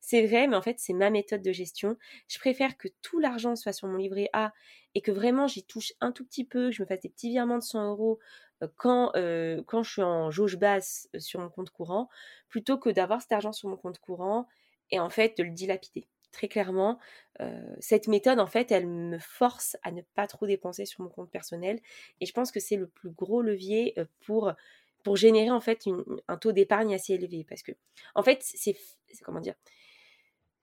C'est 0.00 0.26
vrai, 0.26 0.48
mais 0.48 0.56
en 0.56 0.62
fait, 0.62 0.76
c'est 0.78 0.94
ma 0.94 1.10
méthode 1.10 1.42
de 1.42 1.52
gestion. 1.52 1.96
Je 2.28 2.38
préfère 2.38 2.76
que 2.76 2.88
tout 3.02 3.18
l'argent 3.20 3.56
soit 3.56 3.72
sur 3.72 3.88
mon 3.88 3.96
livret 3.96 4.28
A 4.32 4.52
et 4.94 5.00
que 5.00 5.12
vraiment 5.12 5.46
j'y 5.46 5.64
touche 5.64 5.92
un 6.00 6.12
tout 6.12 6.24
petit 6.24 6.44
peu, 6.44 6.70
que 6.70 6.72
je 6.76 6.82
me 6.82 6.86
fasse 6.86 7.00
des 7.00 7.08
petits 7.08 7.30
virements 7.30 7.58
de 7.58 7.62
100 7.62 7.90
euros 7.90 8.18
euh, 8.62 8.68
quand, 8.76 9.12
euh, 9.16 9.62
quand 9.66 9.82
je 9.82 9.92
suis 9.92 10.02
en 10.02 10.30
jauge 10.30 10.56
basse 10.56 11.08
sur 11.18 11.40
mon 11.40 11.48
compte 11.50 11.70
courant, 11.70 12.08
plutôt 12.48 12.78
que 12.78 12.90
d'avoir 12.90 13.22
cet 13.22 13.32
argent 13.32 13.52
sur 13.52 13.68
mon 13.68 13.76
compte 13.76 13.98
courant 13.98 14.46
et 14.92 15.00
en 15.00 15.11
fait 15.11 15.37
de 15.37 15.42
le 15.42 15.50
dilapider 15.50 16.06
très 16.32 16.49
clairement, 16.49 16.99
cette 17.80 18.08
méthode, 18.08 18.40
en 18.40 18.46
fait, 18.46 18.72
elle 18.72 18.87
me 18.87 19.18
force 19.18 19.76
à 19.82 19.90
ne 19.90 20.00
pas 20.14 20.26
trop 20.26 20.46
dépenser 20.46 20.87
sur 20.87 21.02
mon 21.02 21.08
compte 21.08 21.30
personnel. 21.30 21.80
Et 22.20 22.26
je 22.26 22.32
pense 22.32 22.50
que 22.50 22.61
c'est 22.61 22.76
le 22.76 22.87
plus 22.87 23.11
gros 23.11 23.42
levier 23.42 23.94
pour, 24.25 24.52
pour 25.02 25.16
générer, 25.16 25.50
en 25.50 25.61
fait, 25.61 25.84
un 26.28 26.37
taux 26.37 26.52
d'épargne 26.52 26.94
assez 26.94 27.14
élevé. 27.14 27.44
Parce 27.49 27.62
que, 27.62 27.72
en 28.14 28.22
fait, 28.22 28.38
c'est, 28.42 28.76
comment 29.22 29.40
dire, 29.40 29.54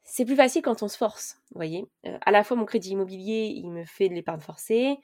c'est 0.03 0.25
plus 0.25 0.35
facile 0.35 0.61
quand 0.61 0.81
on 0.81 0.87
se 0.87 0.97
force, 0.97 1.39
vous 1.51 1.57
voyez. 1.57 1.85
à 2.03 2.31
la 2.31 2.43
fois, 2.43 2.57
mon 2.57 2.65
crédit 2.65 2.91
immobilier, 2.91 3.53
il 3.55 3.69
me 3.69 3.85
fait 3.85 4.09
de 4.09 4.13
l'épargne 4.13 4.41
forcée. 4.41 4.97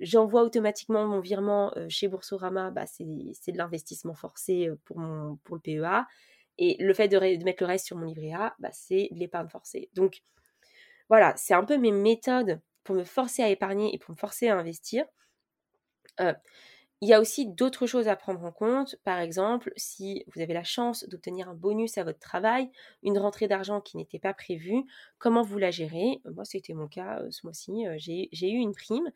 j'envoie 0.00 0.42
automatiquement 0.42 1.04
mon 1.06 1.20
virement 1.20 1.74
chez 1.88 2.08
Boursorama, 2.08 2.70
bah, 2.70 2.86
c'est, 2.86 3.04
de 3.04 3.58
l'investissement 3.58 4.14
forcé 4.14 4.70
pour, 4.84 4.96
pour 5.44 5.56
le 5.56 5.60
PEA. 5.60 6.06
Et 6.58 6.76
le 6.80 6.94
fait 6.94 7.08
de, 7.08 7.18
mettre 7.44 7.62
le 7.62 7.66
reste 7.66 7.86
sur 7.86 7.96
mon 7.96 8.06
livret 8.06 8.32
A, 8.32 8.54
bah, 8.58 8.70
c'est 8.72 9.08
l'épargne 9.12 9.48
forcée. 9.48 9.90
Donc 9.94 10.22
voilà, 11.08 11.34
c'est 11.36 11.54
un 11.54 11.64
peu 11.64 11.76
mes 11.76 11.92
méthodes 11.92 12.60
pour 12.84 12.96
me 12.96 13.04
forcer 13.04 13.42
à 13.42 13.48
épargner 13.48 13.94
et 13.94 13.98
pour 13.98 14.12
me 14.12 14.16
forcer 14.16 14.48
à 14.48 14.56
investir. 14.56 15.04
Euh, 16.20 16.32
il 17.02 17.08
y 17.08 17.12
a 17.12 17.20
aussi 17.20 17.46
d'autres 17.46 17.86
choses 17.86 18.08
à 18.08 18.16
prendre 18.16 18.42
en 18.42 18.52
compte. 18.52 18.96
Par 19.04 19.18
exemple, 19.18 19.70
si 19.76 20.24
vous 20.28 20.40
avez 20.40 20.54
la 20.54 20.64
chance 20.64 21.04
d'obtenir 21.08 21.48
un 21.48 21.54
bonus 21.54 21.98
à 21.98 22.04
votre 22.04 22.18
travail, 22.18 22.70
une 23.02 23.18
rentrée 23.18 23.48
d'argent 23.48 23.82
qui 23.82 23.98
n'était 23.98 24.18
pas 24.18 24.32
prévue, 24.32 24.82
comment 25.18 25.42
vous 25.42 25.58
la 25.58 25.70
gérez? 25.70 26.22
Moi, 26.24 26.46
c'était 26.46 26.72
mon 26.72 26.88
cas 26.88 27.20
euh, 27.20 27.30
ce 27.30 27.44
mois-ci. 27.44 27.86
Euh, 27.86 27.96
j'ai 27.98 28.50
eu 28.50 28.56
une 28.56 28.74
prime. 28.74 29.10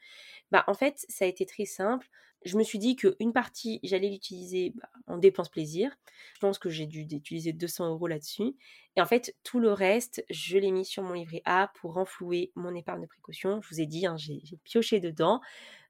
Bah, 0.50 0.64
en 0.66 0.75
fait, 0.75 1.06
ça 1.09 1.25
a 1.25 1.28
été 1.28 1.47
très 1.47 1.64
simple 1.64 2.06
je 2.44 2.56
me 2.56 2.62
suis 2.62 2.78
dit 2.78 2.97
qu'une 2.97 3.32
partie, 3.32 3.80
j'allais 3.82 4.09
l'utiliser 4.09 4.73
bah, 4.75 4.88
en 5.06 5.18
dépense 5.18 5.49
plaisir. 5.49 5.94
Je 6.35 6.40
pense 6.40 6.59
que 6.59 6.70
j'ai 6.70 6.87
dû 6.87 7.00
utiliser 7.02 7.52
200 7.52 7.88
euros 7.90 8.06
là-dessus. 8.06 8.56
Et 8.97 9.00
en 9.00 9.06
fait, 9.06 9.37
tout 9.44 9.61
le 9.61 9.73
reste, 9.73 10.25
je 10.30 10.56
l'ai 10.56 10.70
mis 10.70 10.85
sur 10.85 11.02
mon 11.02 11.12
livret 11.12 11.42
A 11.44 11.70
pour 11.80 11.94
renflouer 11.94 12.52
mon 12.54 12.75
épargne 12.75 13.02
de 13.02 13.06
précaution. 13.06 13.61
Je 13.62 13.68
vous 13.68 13.80
ai 13.80 13.87
dit, 13.87 14.06
hein, 14.06 14.16
j'ai 14.16 14.42
pioché 14.64 15.00
dedans. 15.00 15.40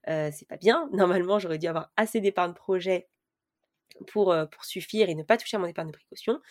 Euh, 0.09 0.29
c'est 0.33 0.47
pas 0.47 0.57
bien. 0.57 0.89
Normalement, 0.93 1.39
j'aurais 1.39 1.57
dû 1.57 1.67
avoir 1.67 1.91
assez 1.95 2.19
d'épargne 2.19 2.53
projet 2.53 3.07
pour, 4.07 4.31
euh, 4.31 4.45
pour 4.45 4.65
suffire 4.65 5.09
et 5.09 5.15
ne 5.15 5.23
pas 5.23 5.37
toucher 5.37 5.57
à 5.57 5.59
mon 5.59 5.67
épargne 5.67 5.87
de 5.87 5.93
précaution. 5.93 6.41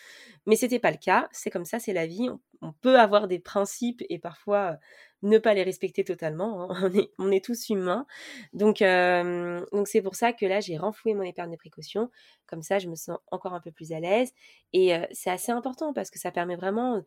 Mais 0.45 0.55
c'était 0.55 0.79
pas 0.79 0.91
le 0.91 0.97
cas. 0.97 1.29
C'est 1.31 1.49
comme 1.49 1.65
ça, 1.65 1.79
c'est 1.79 1.93
la 1.93 2.07
vie. 2.07 2.29
On, 2.61 2.73
peut 2.73 2.99
avoir 2.99 3.27
des 3.27 3.39
principes 3.39 4.03
et 4.09 4.19
parfois 4.19 4.71
euh, 4.71 4.75
ne 5.23 5.37
pas 5.37 5.53
les 5.53 5.63
respecter 5.63 6.03
totalement. 6.03 6.71
Hein. 6.71 6.91
On, 7.19 7.31
est, 7.31 7.43
tous 7.43 7.69
humains. 7.69 8.05
Donc, 8.53 8.81
euh, 8.81 9.63
donc 9.71 9.87
c'est 9.87 10.01
pour 10.01 10.15
ça 10.15 10.33
que 10.33 10.45
là, 10.45 10.59
j'ai 10.59 10.77
renfloué 10.77 11.13
mon 11.13 11.23
épargne 11.23 11.51
de 11.51 11.57
précaution. 11.57 12.09
Comme 12.47 12.61
ça, 12.61 12.79
je 12.79 12.87
me 12.87 12.95
sens 12.95 13.17
encore 13.31 13.53
un 13.53 13.61
peu 13.61 13.71
plus 13.71 13.91
à 13.91 13.99
l'aise. 13.99 14.33
Et 14.73 14.93
c'est 15.11 15.29
assez 15.29 15.51
important 15.51 15.93
parce 15.93 16.09
que 16.09 16.19
ça 16.19 16.31
permet 16.31 16.55
vraiment 16.55 17.03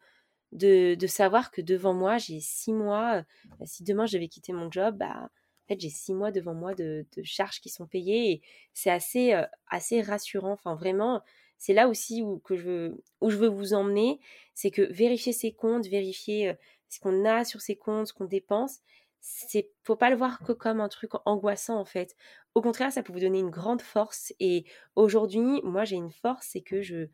de, 0.52 0.94
de 0.94 1.06
savoir 1.06 1.50
que 1.50 1.60
devant 1.60 1.94
moi, 1.94 2.18
j'ai 2.18 2.40
six 2.40 2.72
mois. 2.72 3.24
si 3.64 3.82
demain, 3.84 4.06
je 4.06 4.16
devais 4.16 4.28
quitter 4.28 4.52
mon 4.52 4.70
job, 4.70 4.96
bah 4.98 5.30
en 5.64 5.68
fait, 5.68 5.80
j'ai 5.80 5.88
six 5.88 6.12
mois 6.12 6.30
devant 6.30 6.54
moi 6.54 6.74
de, 6.74 7.06
charges 7.22 7.60
qui 7.60 7.70
sont 7.70 7.86
payées 7.86 8.32
et 8.32 8.42
c'est 8.74 8.90
assez, 8.90 9.32
euh, 9.32 9.46
assez 9.68 10.02
rassurant. 10.02 10.52
Enfin, 10.52 10.74
vraiment, 10.74 11.22
c'est 11.56 11.72
là 11.72 11.88
aussi 11.88 12.22
où, 12.22 12.38
que 12.40 12.54
je 12.54 12.62
veux, 12.62 13.02
où 13.22 13.30
je 13.30 13.36
veux 13.38 13.48
vous 13.48 13.72
emmener. 13.72 14.20
C'est 14.52 14.70
que 14.70 14.82
vérifier 14.82 15.32
ses 15.32 15.52
comptes, 15.52 15.86
vérifier 15.86 16.50
euh, 16.50 16.54
ce 16.94 17.00
qu'on 17.00 17.24
a 17.24 17.44
sur 17.44 17.60
ses 17.60 17.76
comptes, 17.76 18.08
ce 18.08 18.12
qu'on 18.12 18.24
dépense, 18.24 18.80
c'est 19.20 19.70
faut 19.82 19.96
pas 19.96 20.10
le 20.10 20.16
voir 20.16 20.40
que 20.40 20.52
comme 20.52 20.80
un 20.80 20.88
truc 20.88 21.12
angoissant 21.24 21.78
en 21.78 21.84
fait. 21.84 22.14
Au 22.54 22.60
contraire, 22.60 22.92
ça 22.92 23.02
peut 23.02 23.12
vous 23.12 23.20
donner 23.20 23.40
une 23.40 23.50
grande 23.50 23.82
force. 23.82 24.32
Et 24.38 24.64
aujourd'hui, 24.96 25.60
moi, 25.64 25.84
j'ai 25.84 25.96
une 25.96 26.12
force, 26.12 26.48
c'est 26.52 26.60
que 26.60 26.82
je, 26.82 27.06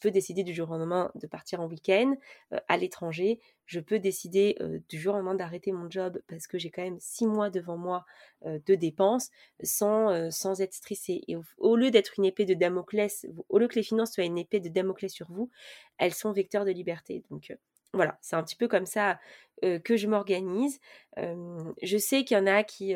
peux 0.00 0.10
décider 0.10 0.42
du 0.44 0.54
jour 0.54 0.70
au 0.70 0.72
lendemain 0.72 1.12
de 1.14 1.26
partir 1.26 1.60
en 1.60 1.66
week-end 1.66 2.16
euh, 2.52 2.58
à 2.68 2.78
l'étranger. 2.78 3.38
Je 3.66 3.80
peux 3.80 3.98
décider 3.98 4.56
euh, 4.60 4.78
du 4.88 4.98
jour 4.98 5.14
au 5.14 5.18
lendemain 5.18 5.34
d'arrêter 5.34 5.72
mon 5.72 5.90
job 5.90 6.20
parce 6.26 6.46
que 6.46 6.58
j'ai 6.58 6.70
quand 6.70 6.82
même 6.82 6.98
six 6.98 7.26
mois 7.26 7.50
devant 7.50 7.76
moi 7.76 8.06
euh, 8.46 8.58
de 8.66 8.74
dépenses 8.74 9.30
sans, 9.62 10.10
être 10.60 10.74
stressée. 10.74 11.22
Et 11.28 11.36
au, 11.58 11.76
lieu 11.76 11.90
d'être 11.90 12.14
une 12.18 12.24
épée 12.24 12.46
de 12.46 12.54
Damoclès, 12.54 13.26
au 13.50 13.58
lieu 13.58 13.68
que 13.68 13.76
les 13.76 13.82
finances 13.82 14.14
soient 14.14 14.24
une 14.24 14.38
épée 14.38 14.60
de 14.60 14.70
Damoclès 14.70 15.12
sur 15.12 15.30
vous, 15.30 15.50
elles 15.98 16.14
sont 16.14 16.32
vecteurs 16.32 16.64
de 16.64 16.70
liberté. 16.70 17.22
Donc 17.30 17.52
voilà, 17.94 18.18
c'est 18.20 18.36
un 18.36 18.42
petit 18.42 18.56
peu 18.56 18.68
comme 18.68 18.86
ça 18.86 19.18
que 19.62 19.96
je 19.96 20.06
m'organise. 20.06 20.80
je 21.16 21.96
sais 21.98 22.24
qu'il 22.24 22.36
y 22.36 22.40
en 22.40 22.46
a 22.46 22.62
qui 22.64 22.94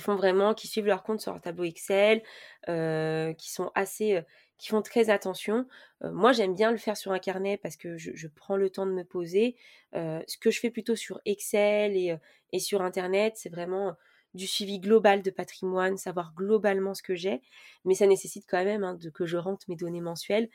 font 0.00 0.16
vraiment, 0.16 0.54
qui 0.54 0.68
suivent 0.68 0.86
leur 0.86 1.02
compte 1.02 1.20
sur 1.20 1.32
leur 1.32 1.40
tableau 1.40 1.64
Excel, 1.64 2.22
qui 2.66 3.52
sont 3.52 3.70
assez, 3.74 4.22
qui 4.58 4.68
font 4.68 4.80
très 4.80 5.10
attention. 5.10 5.66
moi, 6.02 6.32
j'aime 6.32 6.54
bien 6.54 6.70
le 6.70 6.78
faire 6.78 6.96
sur 6.96 7.12
un 7.12 7.18
carnet 7.18 7.58
parce 7.58 7.76
que 7.76 7.98
je, 7.98 8.26
prends 8.28 8.56
le 8.56 8.70
temps 8.70 8.86
de 8.86 8.92
me 8.92 9.04
poser. 9.04 9.56
ce 9.92 10.38
que 10.38 10.50
je 10.50 10.60
fais 10.60 10.70
plutôt 10.70 10.96
sur 10.96 11.20
Excel 11.26 12.18
et 12.52 12.58
sur 12.58 12.80
Internet, 12.80 13.34
c'est 13.36 13.50
vraiment 13.50 13.96
du 14.34 14.46
suivi 14.46 14.80
global 14.80 15.22
de 15.22 15.30
patrimoine, 15.30 15.96
savoir 15.96 16.34
globalement 16.34 16.94
ce 16.94 17.02
que 17.02 17.14
j'ai, 17.14 17.40
mais 17.84 17.94
ça 17.94 18.06
nécessite 18.06 18.44
quand 18.48 18.64
même 18.64 18.84
hein, 18.84 18.94
de, 18.94 19.10
que 19.10 19.26
je 19.26 19.36
rentre 19.36 19.64
mes 19.68 19.76
données 19.76 20.00
mensuelles. 20.00 20.48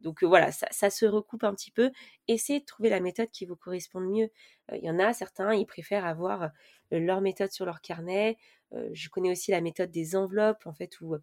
donc 0.00 0.24
voilà, 0.24 0.50
ça, 0.52 0.66
ça, 0.70 0.90
se 0.90 1.06
recoupe 1.06 1.44
un 1.44 1.54
petit 1.54 1.70
peu. 1.70 1.90
Essayez 2.28 2.60
de 2.60 2.64
trouver 2.64 2.88
la 2.88 3.00
méthode 3.00 3.30
qui 3.30 3.46
vous 3.46 3.56
correspond 3.56 4.00
le 4.00 4.08
mieux. 4.08 4.30
Il 4.72 4.82
y 4.82 4.90
en 4.90 4.98
a 4.98 5.12
certains, 5.12 5.54
ils 5.54 5.66
préfèrent 5.66 6.06
avoir 6.06 6.50
leur 6.90 7.20
méthode 7.20 7.50
sur 7.50 7.64
leur 7.64 7.80
carnet, 7.80 8.36
je 8.92 9.08
connais 9.08 9.30
aussi 9.30 9.50
la 9.50 9.60
méthode 9.60 9.90
des 9.90 10.16
enveloppes, 10.16 10.66
en 10.66 10.72
fait, 10.72 11.00
où 11.00 11.16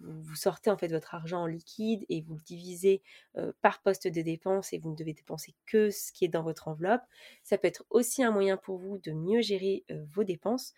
vous, 0.00 0.34
sortez 0.34 0.70
en 0.70 0.76
fait 0.76 0.88
votre 0.88 1.14
argent 1.14 1.42
en 1.42 1.46
liquide 1.46 2.04
et 2.08 2.20
vous 2.22 2.34
le 2.34 2.40
divisez 2.40 3.02
par 3.60 3.80
poste 3.82 4.08
de 4.08 4.22
dépense 4.22 4.72
et 4.72 4.78
vous 4.78 4.90
ne 4.90 4.96
devez 4.96 5.12
dépenser 5.12 5.54
que 5.66 5.90
ce 5.90 6.12
qui 6.12 6.24
est 6.24 6.28
dans 6.28 6.42
votre 6.42 6.68
enveloppe. 6.68 7.02
Ça 7.44 7.58
peut 7.58 7.68
être 7.68 7.84
aussi 7.90 8.22
un 8.22 8.30
moyen 8.30 8.56
pour 8.56 8.78
vous 8.78 8.98
de 8.98 9.12
mieux 9.12 9.40
gérer 9.40 9.84
vos 10.12 10.24
dépenses. 10.24 10.74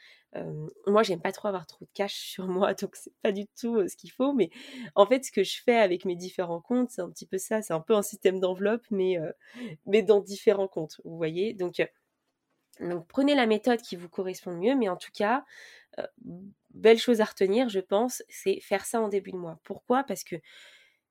moi, 0.87 1.03
j'aime 1.03 1.20
pas 1.20 1.33
trop 1.33 1.49
avoir 1.49 1.66
trop 1.66 1.85
de 1.85 1.90
cash 1.94 2.14
sur 2.14 2.46
moi, 2.46 2.75
donc 2.75 2.96
c'est 2.96 3.14
pas 3.23 3.33
du 3.33 3.46
tout 3.59 3.88
ce 3.88 3.96
qu'il 3.96 4.11
faut. 4.11 4.33
Mais 4.33 4.51
en 4.94 5.07
fait, 5.07 5.25
ce 5.25 5.33
que 5.33 5.44
je 5.44 5.62
fais 5.62 5.77
avec 5.77 6.05
mes 6.05 6.16
différents 6.16 6.61
comptes, 6.61 6.90
c'est 6.90 7.03
un 7.03 7.11
petit 7.11 7.27
peu 7.27 7.38
ça. 7.38 7.62
C'est 7.62 7.73
un 7.73 7.81
peu 7.81 7.94
un 7.94 8.03
système 8.03 8.40
d'enveloppe, 8.40 8.85
mais 8.90 9.18
mais 9.87 10.03
dans 10.03 10.20
différents 10.20 10.68
comptes. 10.68 11.01
Vous 11.05 11.16
voyez, 11.16 11.55
donc 11.55 11.81
donc 12.81 13.07
prenez 13.09 13.35
la 13.35 13.46
méthode 13.46 13.83
qui 13.83 13.96
vous 13.96 14.09
correspond 14.09 14.53
mieux, 14.53 14.75
mais 14.75 14.88
en 14.88 14.96
tout 14.96 15.11
cas, 15.12 15.44
euh, 15.98 16.07
belle 16.70 16.98
chose 16.98 17.20
à 17.20 17.24
retenir, 17.24 17.68
je 17.68 17.81
pense, 17.81 18.22
c'est 18.29 18.61
faire 18.61 18.85
ça 18.85 19.00
en 19.00 19.09
début 19.09 19.33
de 19.33 19.37
mois. 19.37 19.61
Pourquoi? 19.64 20.05
Parce 20.05 20.24
que 20.24 20.37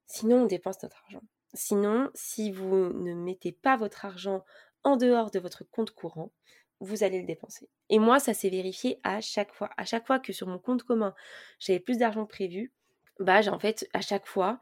sinon, 0.06 0.44
on 0.44 0.46
dépense 0.46 0.82
notre 0.84 1.02
argent. 1.06 1.24
Sinon, 1.54 2.10
si 2.13 2.52
vous 2.52 2.94
ne 2.94 3.13
mettez 3.13 3.52
pas 3.52 3.76
votre 3.78 4.06
argent 4.06 4.46
en 4.84 4.98
dehors 4.98 5.32
de 5.32 5.39
votre 5.39 5.63
compte 5.63 5.92
courant, 5.92 6.32
vous 6.80 7.04
allez 7.04 7.20
le 7.20 7.26
dépenser. 7.26 7.70
Et 7.89 8.00
moi, 8.00 8.20
ça 8.20 8.34
s'est 8.34 8.50
vérifié 8.50 9.00
à 9.04 9.20
chaque 9.20 9.54
fois. 9.54 9.70
À 9.78 9.86
chaque 9.86 10.08
fois 10.08 10.20
que 10.20 10.32
sur 10.32 10.48
mon 10.48 10.60
compte 10.60 10.84
commun, 10.84 11.13
j'avais 11.60 11.80
plus 11.80 11.98
d'argent 11.98 12.26
prévu, 12.26 12.72
bah, 13.20 13.42
en 13.52 13.60
fait, 13.60 13.88
à 13.94 14.02
chaque 14.02 14.28
fois, 14.28 14.60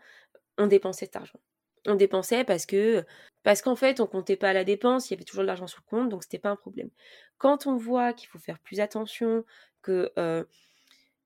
on 0.58 0.68
dépensait 0.68 1.06
cet 1.06 1.16
argent. 1.16 1.40
On 1.88 1.96
dépensait 1.96 2.44
parce 2.44 2.66
que 2.66 3.06
parce 3.44 3.62
qu'en 3.62 3.78
fait, 3.78 4.02
on 4.02 4.08
comptait 4.08 4.36
pas 4.36 4.52
la 4.52 4.66
dépense, 4.66 5.10
il 5.10 5.14
y 5.14 5.16
avait 5.16 5.24
toujours 5.24 5.44
de 5.44 5.48
l'argent 5.48 5.68
sur 5.68 5.82
le 5.86 5.90
compte, 5.90 6.10
donc 6.10 6.24
c'était 6.24 6.38
pas 6.38 6.50
un 6.50 6.58
problème. 6.58 6.90
Quand 7.38 7.66
on 7.66 7.78
voit 7.78 8.12
qu'il 8.12 8.28
faut 8.28 8.40
faire 8.40 8.60
plus 8.60 8.82
attention, 8.82 9.46
que, 9.82 10.12
euh, 10.20 10.44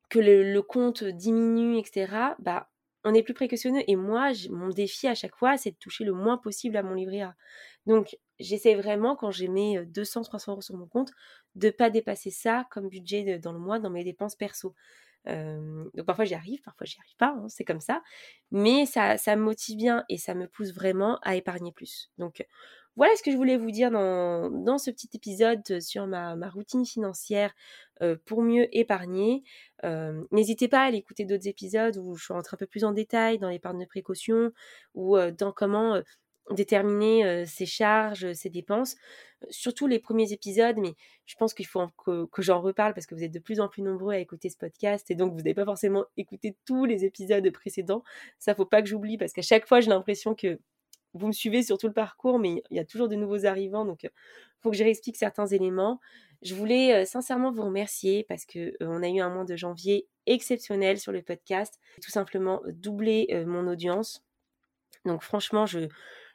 que 0.10 0.20
le, 0.20 0.62
compte 0.62 1.04
diminue, 1.04 1.80
etc., 1.80 2.36
bah, 2.40 2.70
on 3.04 3.16
est 3.16 3.24
plus 3.24 3.34
précautionneux. 3.34 3.82
Et 3.88 3.96
moi, 3.96 4.32
mon 4.52 4.70
défi 4.70 5.08
à 5.08 5.16
chaque 5.16 5.36
fois, 5.36 5.58
c'est 5.58 5.72
de 5.72 5.78
toucher 5.78 6.04
le 6.04 6.14
moins 6.14 6.38
possible 6.38 6.78
à 6.78 6.84
mon 6.84 6.94
livret 6.94 7.22
A. 7.22 7.36
Donc, 7.88 8.16
j'essaie 8.40 8.76
vraiment, 8.76 9.16
quand 9.16 9.32
j'ai 9.32 9.48
mes 9.48 9.84
200, 9.86 10.22
300 10.22 10.52
euros 10.52 10.62
sur 10.62 10.76
mon 10.78 10.86
compte, 10.86 11.12
de 11.56 11.72
pas 11.72 11.90
dépasser 11.90 12.30
ça 12.30 12.68
comme 12.70 12.88
budget 12.88 13.40
dans 13.40 13.54
le 13.54 13.60
mois 13.60 13.80
dans 13.80 13.90
mes 13.90 14.04
dépenses 14.04 14.36
perso 14.36 14.76
donc 15.26 16.06
parfois 16.06 16.26
j'y 16.26 16.34
arrive, 16.34 16.62
parfois 16.62 16.86
j'y 16.86 16.98
arrive 17.00 17.16
pas, 17.18 17.36
hein, 17.38 17.48
c'est 17.48 17.64
comme 17.64 17.80
ça. 17.80 18.02
Mais 18.52 18.86
ça, 18.86 19.18
ça 19.18 19.36
me 19.36 19.44
motive 19.44 19.78
bien 19.78 20.04
et 20.10 20.18
ça 20.18 20.34
me 20.34 20.48
pousse 20.48 20.74
vraiment 20.74 21.20
à 21.22 21.36
épargner 21.36 21.72
plus. 21.72 22.10
Donc 22.18 22.46
voilà 22.98 23.16
ce 23.16 23.24
que 23.24 23.32
je 23.32 23.38
voulais 23.38 23.56
vous 23.56 23.72
dire 23.72 23.90
dans, 23.90 24.78
ce 24.78 24.92
petit 24.92 25.10
épisode 25.14 25.80
sur 25.80 26.08
ma, 26.08 26.50
routine 26.50 26.86
financière 26.86 27.54
pour 28.26 28.42
mieux 28.42 28.68
épargner. 28.76 29.44
N'hésitez 30.32 30.68
pas 30.68 30.82
à 30.82 30.86
aller 30.86 30.98
écouter 30.98 31.26
d'autres 31.26 31.48
épisodes 31.48 31.98
où 31.98 32.16
je 32.16 32.34
rentre 32.34 32.54
un 32.54 32.58
peu 32.58 32.68
plus 32.68 32.84
en 32.84 32.92
détail 32.92 33.40
dans 33.40 33.50
l'épargne 33.50 33.80
de 33.80 33.86
précaution 33.86 34.52
ou 34.94 35.18
dans 35.38 35.54
comment 35.54 36.02
déterminer 36.54 37.46
ses 37.46 37.66
charges, 37.66 38.34
ses 38.34 38.50
dépenses. 38.50 38.96
Surtout 39.50 39.88
les 39.88 40.00
premiers 40.00 40.34
épisodes, 40.34 40.78
mais 40.78 40.94
je 41.26 41.36
pense 41.36 41.54
qu'il 41.54 41.66
faut 41.66 41.88
que, 41.98 42.42
j'en 42.42 42.62
reparle 42.62 42.94
parce 42.94 43.08
que 43.08 43.16
vous 43.16 43.24
êtes 43.24 43.32
de 43.32 43.40
plus 43.40 43.60
en 43.60 43.68
plus 43.68 43.82
nombreux 43.82 44.14
à 44.14 44.20
écouter 44.20 44.50
ce 44.50 44.58
podcast 44.58 45.10
et 45.10 45.16
donc 45.16 45.32
vous 45.32 45.40
n'avez 45.40 45.54
pas 45.54 45.66
forcément 45.66 46.06
écouté 46.18 46.56
tous 46.66 46.86
les 46.86 47.06
épisodes 47.06 47.50
précédents. 47.52 48.04
Ça, 48.38 48.54
faut 48.54 48.66
pas 48.66 48.82
que 48.82 48.88
j'oublie 48.88 49.18
parce 49.18 49.34
qu'à 49.34 49.42
chaque 49.42 49.68
fois, 49.68 49.82
j'ai 49.82 49.90
l'impression 49.90 50.36
que 50.36 50.60
vous 51.14 51.28
me 51.28 51.32
suivez 51.32 51.64
sur 51.64 51.78
tout 51.78 51.88
le 51.88 51.94
parcours, 51.94 52.40
mais 52.40 52.64
il 52.70 52.78
y 52.78 52.80
a 52.80 52.86
toujours 52.86 53.10
de 53.10 53.16
nouveaux 53.16 53.46
arrivants, 53.46 53.86
donc 53.86 54.10
faut 54.62 54.72
que 54.72 54.78
je 54.78 54.84
réexplique 54.84 55.18
certains 55.18 55.48
éléments. 55.48 56.00
Je 56.42 56.56
voulais 56.56 57.06
sincèrement 57.06 57.52
vous 57.52 57.64
remercier 57.64 58.26
parce 58.30 58.46
que 58.46 58.76
on 58.80 59.04
a 59.04 59.10
eu 59.10 59.20
un 59.20 59.30
mois 59.30 59.44
de 59.44 59.56
janvier 59.56 60.08
exceptionnel 60.26 61.00
sur 61.00 61.12
le 61.12 61.22
podcast, 61.22 61.80
tout 62.02 62.12
simplement 62.12 62.62
doubler 62.68 63.44
mon 63.46 63.68
audience. 63.68 64.24
Donc 65.06 65.24
franchement, 65.24 65.66
je, 65.66 65.88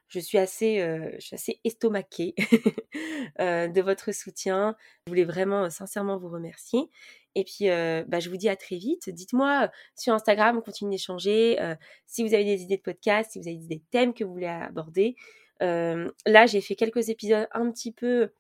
je 0.09 0.21
suis 0.21 0.39
assez, 0.39 0.79
je 0.79 1.25
suis 1.25 1.35
assez 1.35 1.61
estomaquée 1.65 2.35
de 3.39 3.81
votre 3.81 4.13
soutien. 4.13 4.77
Je 5.07 5.11
voulais 5.11 5.25
vraiment 5.25 5.69
sincèrement 5.71 6.19
vous 6.19 6.29
remercier. 6.29 6.89
Et 7.35 7.45
puis, 7.45 7.67
bah, 8.09 8.21
je 8.21 8.31
vous 8.31 8.37
dis 8.37 8.49
à 8.49 8.57
très 8.57 8.77
vite. 8.77 9.11
Dites-moi 9.11 9.71
sur 9.97 10.15
Instagram, 10.15 10.59
on 10.59 10.61
continue 10.61 10.93
d'échanger. 10.93 11.59
si 12.07 12.23
vous 12.23 12.35
avez 12.35 12.45
des 12.45 12.63
idées 12.63 12.77
de 12.77 12.83
podcast, 12.83 13.33
si 13.33 13.41
vous 13.41 13.49
avez 13.49 13.59
des 13.59 13.83
thèmes 13.91 14.15
que 14.15 14.25
vous 14.25 14.33
voulez 14.33 14.47
aborder. 14.47 15.17
là, 15.61 16.47
j'ai 16.47 16.61
fait 16.61 16.77
quelques 16.77 17.09
épisodes 17.09 17.49
un 17.53 17.71
petit 17.71 17.93
peu 17.93 18.31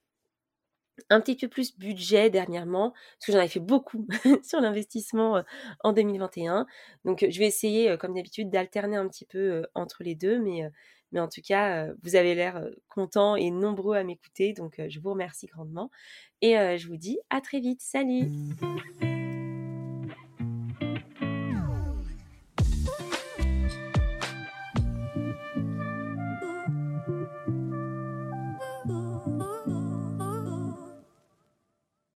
un 1.11 1.20
petit 1.20 1.37
peu 1.37 1.48
plus 1.48 1.76
budget 1.76 2.31
dernièrement, 2.31 2.92
parce 2.92 3.26
que 3.26 3.33
j'en 3.33 3.38
avais 3.38 3.48
fait 3.48 3.61
beaucoup 3.61 4.07
sur 4.42 4.62
l'investissement 4.62 5.42
en 5.85 5.92
2021. 5.92 6.66
Donc 7.05 7.26
je 7.29 7.38
vais 7.38 7.46
essayer, 7.46 7.98
comme 7.98 8.14
d'habitude, 8.14 8.48
d'alterner 8.48 8.96
un 8.96 9.07
petit 9.07 9.26
peu 9.26 9.66
entre 9.74 10.02
les 10.02 10.14
deux, 10.14 10.38
mais, 10.38 10.62
mais 11.12 11.20
en 11.20 11.28
tout 11.28 11.42
cas, 11.42 11.88
vous 12.02 12.16
avez 12.16 12.34
l'air 12.34 12.64
content 12.88 13.36
et 13.36 13.50
nombreux 13.50 13.96
à 13.96 14.04
m'écouter, 14.04 14.52
donc 14.52 14.80
je 14.88 15.00
vous 15.00 15.10
remercie 15.10 15.46
grandement. 15.46 15.90
Et 16.42 16.54
je 16.54 16.86
vous 16.88 16.96
dis 16.96 17.18
à 17.30 17.40
très 17.40 17.60
vite. 17.60 17.80
Salut 17.80 18.28